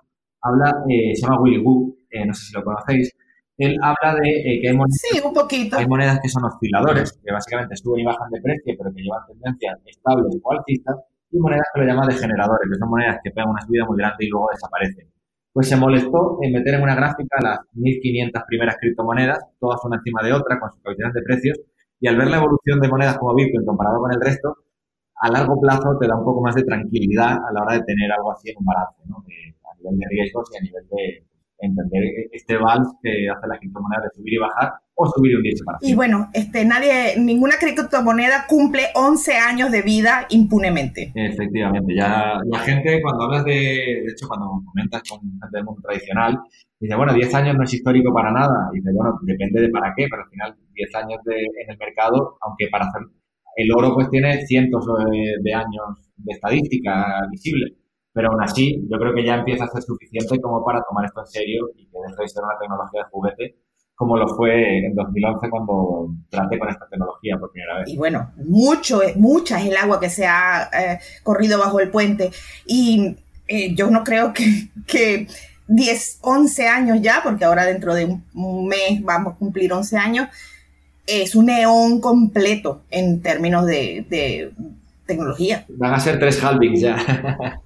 [0.43, 3.13] Habla, eh, se llama Will Wu, eh, no sé si lo conocéis.
[3.59, 5.77] Él habla de eh, que hay monedas, sí, un poquito.
[5.77, 9.21] hay monedas que son osciladores, que básicamente suben y bajan de precio, pero que llevan
[9.29, 10.97] tendencias estables o alcistas,
[11.31, 14.25] y monedas que lo llama degeneradores, que son monedas que pegan una subida muy grande
[14.25, 15.07] y luego desaparecen.
[15.61, 20.23] Pues se molestó en meter en una gráfica las 1.500 primeras criptomonedas, todas una encima
[20.23, 21.61] de otra, con sus coeficientes de precios,
[22.01, 24.57] y al ver la evolución de monedas como Bitcoin comparado con el resto,
[25.17, 28.11] a largo plazo te da un poco más de tranquilidad a la hora de tener
[28.11, 29.17] algo así en un balance, ¿no?
[29.19, 31.25] a nivel de riesgos y a nivel de
[31.61, 32.03] entender
[32.33, 35.79] este vals que hace la criptomoneda de subir y bajar o subir y hundirse para
[35.81, 41.13] Y bueno, este, nadie, ninguna criptomoneda cumple 11 años de vida impunemente.
[41.15, 45.81] Efectivamente, ya la gente cuando hablas de, de hecho cuando comentas con gente del mundo
[45.83, 46.39] tradicional,
[46.79, 48.71] dice, bueno, 10 años no es histórico para nada.
[48.73, 51.79] Y dice, bueno, depende de para qué, pero al final 10 años de, en el
[51.79, 53.03] mercado, aunque para hacer
[53.57, 54.87] el oro pues tiene cientos
[55.43, 57.77] de, años de estadística visible,
[58.13, 61.21] pero aún así yo creo que ya empieza a ser suficiente como para tomar esto
[61.21, 63.57] en serio y que deje de ser una tecnología de juguete
[63.95, 67.89] como lo fue en 2011 cuando traté con esta tecnología por primera vez.
[67.91, 72.31] Y bueno, mucho, mucha es el agua que se ha eh, corrido bajo el puente
[72.65, 73.15] y
[73.47, 75.27] eh, yo no creo que, que
[75.69, 80.29] 10, 11 años ya, porque ahora dentro de un mes vamos a cumplir 11 años,
[81.07, 84.53] es un neón completo en términos de,
[85.11, 85.65] tecnología.
[85.69, 86.97] Van a ser tres halvings ya.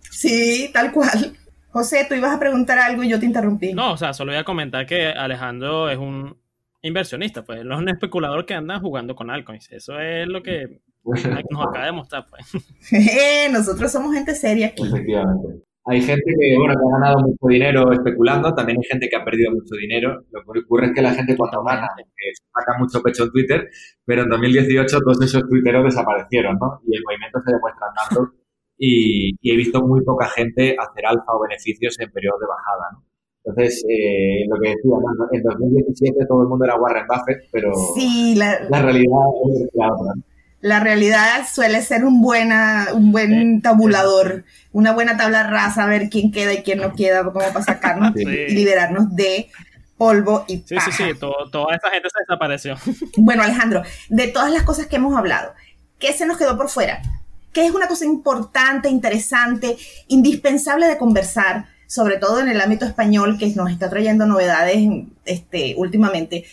[0.11, 1.37] sí, tal cual.
[1.71, 3.73] José, tú ibas a preguntar algo y yo te interrumpí.
[3.73, 6.37] No, o sea, solo voy a comentar que Alejandro es un
[6.83, 9.73] inversionista, pues, no es un especulador que anda jugando con altcoins.
[9.73, 12.47] Eso es lo que nos acaba de mostrar, pues.
[13.53, 14.87] Nosotros somos gente seria aquí.
[14.87, 15.65] Efectivamente.
[15.87, 19.25] Hay gente que, bueno, que ha ganado mucho dinero especulando, también hay gente que ha
[19.25, 20.25] perdido mucho dinero.
[20.31, 23.69] Lo que ocurre es que la gente cuando gana eh, saca mucho pecho en Twitter,
[24.05, 26.81] pero en 2018 todos esos twitteros desaparecieron, ¿no?
[26.87, 28.33] Y el movimiento se demuestra andando
[28.79, 33.05] y, he visto muy poca gente hacer alfa o beneficios en periodos de bajada, ¿no?
[33.47, 34.97] Entonces, eh, lo que decía,
[35.33, 39.21] en 2017 todo el mundo era Warren Buffett, pero sí, la, la realidad
[39.53, 40.15] es la otra.
[40.65, 46.33] La realidad suele ser un, buena, un buen tabulador, una buena tabla rasa, ver quién
[46.33, 49.51] queda y quién no queda, cómo para sacarnos y liberarnos de
[49.99, 52.77] polvo y Sí, sí, sí, toda esa gente se desapareció.
[53.19, 55.53] Bueno, Alejandro, de todas las cosas que hemos hablado,
[55.99, 57.03] ¿qué se nos quedó por fuera?
[57.53, 59.77] ¿Qué es una cosa importante, interesante,
[60.09, 64.79] indispensable de conversar, sobre todo en el ámbito español que nos está trayendo novedades
[65.27, 66.47] este, últimamente?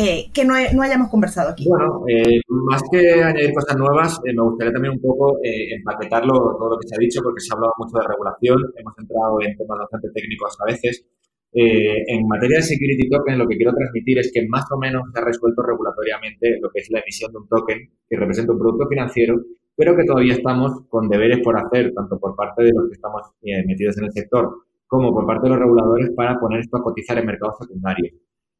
[0.00, 1.66] Eh, que no, no, hayamos conversado aquí?
[1.66, 6.70] Bueno, eh, más que añadir cosas nuevas, eh, me gustaría también un poco empaquetarlo todo
[6.70, 9.56] lo que se ha dicho, porque se ha hablado mucho de regulación, hemos entrado en
[9.56, 11.04] temas bastante técnicos a veces.
[11.50, 15.18] en materia de security token, lo que quiero transmitir es que más o menos se
[15.18, 17.78] ha resuelto regulatoriamente lo que es la emisión de un token
[18.08, 19.34] que representa un producto financiero,
[19.74, 23.22] pero que todavía estamos con deberes por hacer, tanto por parte de los que estamos
[23.66, 27.18] metidos en el sector como por parte de los reguladores para poner esto a cotizar
[27.18, 28.12] en mercados secundarios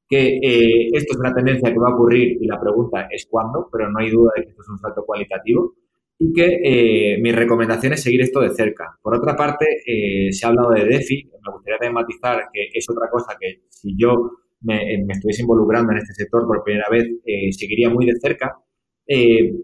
[0.09, 3.69] que eh, esto es una tendencia que va a ocurrir y la pregunta es cuándo,
[3.71, 5.75] pero no hay duda de que esto es un salto cualitativo
[6.19, 8.99] y que eh, mi recomendación es seguir esto de cerca.
[9.03, 13.09] Por otra parte, eh, se ha hablado de DeFi, me gustaría matizar que es otra
[13.11, 14.15] cosa que si yo
[14.63, 17.07] me, estuviese involucrando en este sector por primera vez,
[17.57, 18.57] seguiría muy de cerca.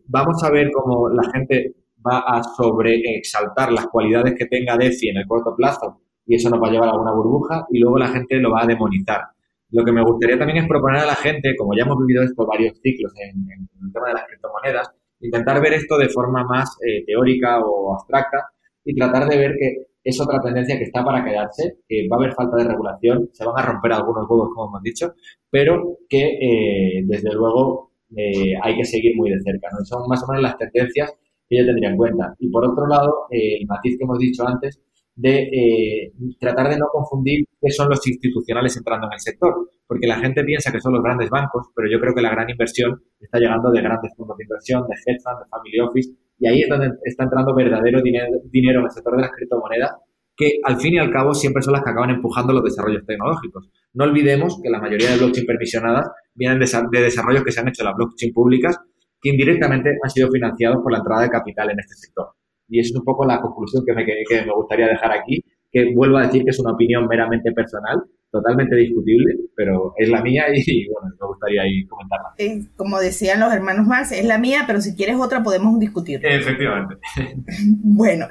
[0.06, 1.74] vamos a ver cómo la gente
[2.06, 6.62] va a sobreexaltar las cualidades que tenga DeFi en el corto plazo y eso nos
[6.62, 9.33] va a llevar a una burbuja y luego la gente lo va a demonizar.
[9.74, 12.46] Lo que me gustaría también es proponer a la gente, como ya hemos vivido esto
[12.46, 17.04] varios ciclos en, el tema de las criptomonedas, intentar ver esto de forma más eh,
[17.04, 18.50] teórica o abstracta
[18.84, 22.20] y tratar de ver que es otra tendencia que está para quedarse, que va a
[22.20, 25.12] haber falta de regulación, se van a romper algunos huevos, como hemos dicho,
[25.50, 29.70] pero que eh, desde luego eh, hay que seguir muy de cerca.
[29.72, 29.84] ¿no?
[29.84, 31.12] Son más o menos las tendencias
[31.48, 32.32] que yo tendría en cuenta.
[32.38, 34.80] Y por otro lado, el matiz que hemos dicho antes,
[35.16, 40.06] de eh, tratar de no confundir qué son los institucionales entrando en el sector, porque
[40.06, 43.00] la gente piensa que son los grandes bancos, pero yo creo que la gran inversión
[43.18, 46.62] está llegando de grandes fondos de inversión, de hedge funds, de family office, y ahí
[46.62, 49.92] es donde está entrando verdadero dinero, dinero en el sector de las criptomonedas,
[50.36, 53.70] que al fin y al cabo siempre son las que acaban empujando los desarrollos tecnológicos.
[53.92, 57.68] No olvidemos que la mayoría de blockchain permisionadas vienen de, de desarrollos que se han
[57.68, 58.78] hecho en las blockchain públicas,
[59.20, 62.26] que indirectamente han sido financiados por la entrada de capital en este sector.
[62.68, 65.44] Y es un poco la conclusión que me, que me gustaría dejar aquí,
[65.74, 68.00] que vuelvo a decir que es una opinión meramente personal,
[68.30, 72.70] totalmente discutible, pero es la mía y, bueno, me gustaría ahí comentarla.
[72.76, 76.24] como decían los hermanos Marx, es la mía, pero si quieres otra podemos discutir.
[76.24, 76.94] Efectivamente.
[77.82, 78.28] bueno,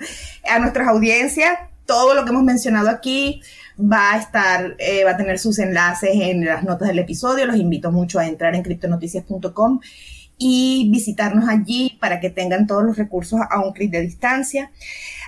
[0.50, 1.52] a nuestras audiencias,
[1.86, 3.42] todo lo que hemos mencionado aquí
[3.80, 7.46] va a estar, eh, va a tener sus enlaces en las notas del episodio.
[7.46, 9.82] Los invito mucho a entrar en criptonoticias.com
[10.38, 14.72] y visitarnos allí para que tengan todos los recursos a un clic de distancia.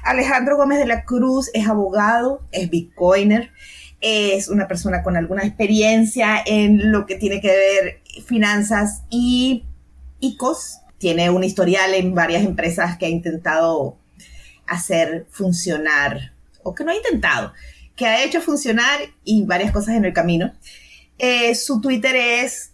[0.06, 3.52] Alejandro Gómez de la Cruz es abogado, es bitcoiner,
[4.02, 9.66] es una persona con alguna experiencia en lo que tiene que ver finanzas y
[10.20, 10.82] ICOs.
[11.00, 13.98] Tiene un historial en varias empresas que ha intentado
[14.68, 17.54] hacer funcionar, o que no ha intentado,
[17.96, 20.54] que ha hecho funcionar y varias cosas en el camino.
[21.18, 22.74] Eh, su Twitter es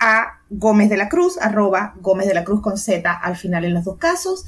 [0.00, 3.74] a Gómez de la Cruz, arroba Gómez de la Cruz con Z al final en
[3.74, 4.44] los dos casos.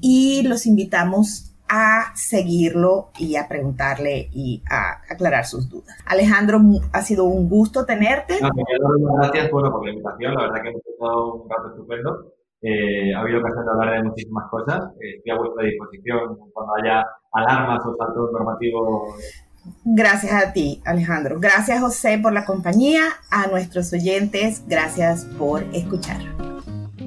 [0.00, 5.96] Y los invitamos a seguirlo y a preguntarle y a aclarar sus dudas.
[6.06, 6.60] Alejandro,
[6.92, 8.38] ha sido un gusto tenerte.
[8.40, 12.32] gracias por, la invitación, la verdad que hemos estado un rato estupendo.
[12.60, 14.90] Eh, ha habido ocasión de hablar de muchísimas cosas.
[15.00, 19.14] Eh, estoy a vuestra disposición cuando haya alarmas o saltos normativos
[19.84, 21.38] Gracias a ti, Alejandro.
[21.40, 23.02] Gracias, José, por la compañía.
[23.30, 26.18] A nuestros oyentes, gracias por escuchar.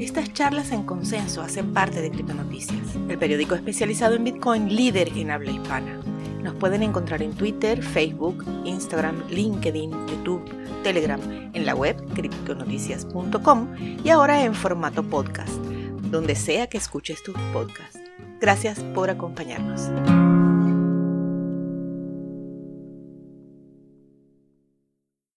[0.01, 5.29] Estas charlas en consenso hacen parte de Criptonoticias, el periódico especializado en Bitcoin líder en
[5.29, 5.99] habla hispana.
[6.41, 10.43] Nos pueden encontrar en Twitter, Facebook, Instagram, LinkedIn, YouTube,
[10.81, 11.21] Telegram,
[11.53, 13.67] en la web criptonoticias.com
[14.03, 15.53] y ahora en formato podcast,
[16.09, 17.97] donde sea que escuches tu podcast.
[18.39, 19.91] Gracias por acompañarnos.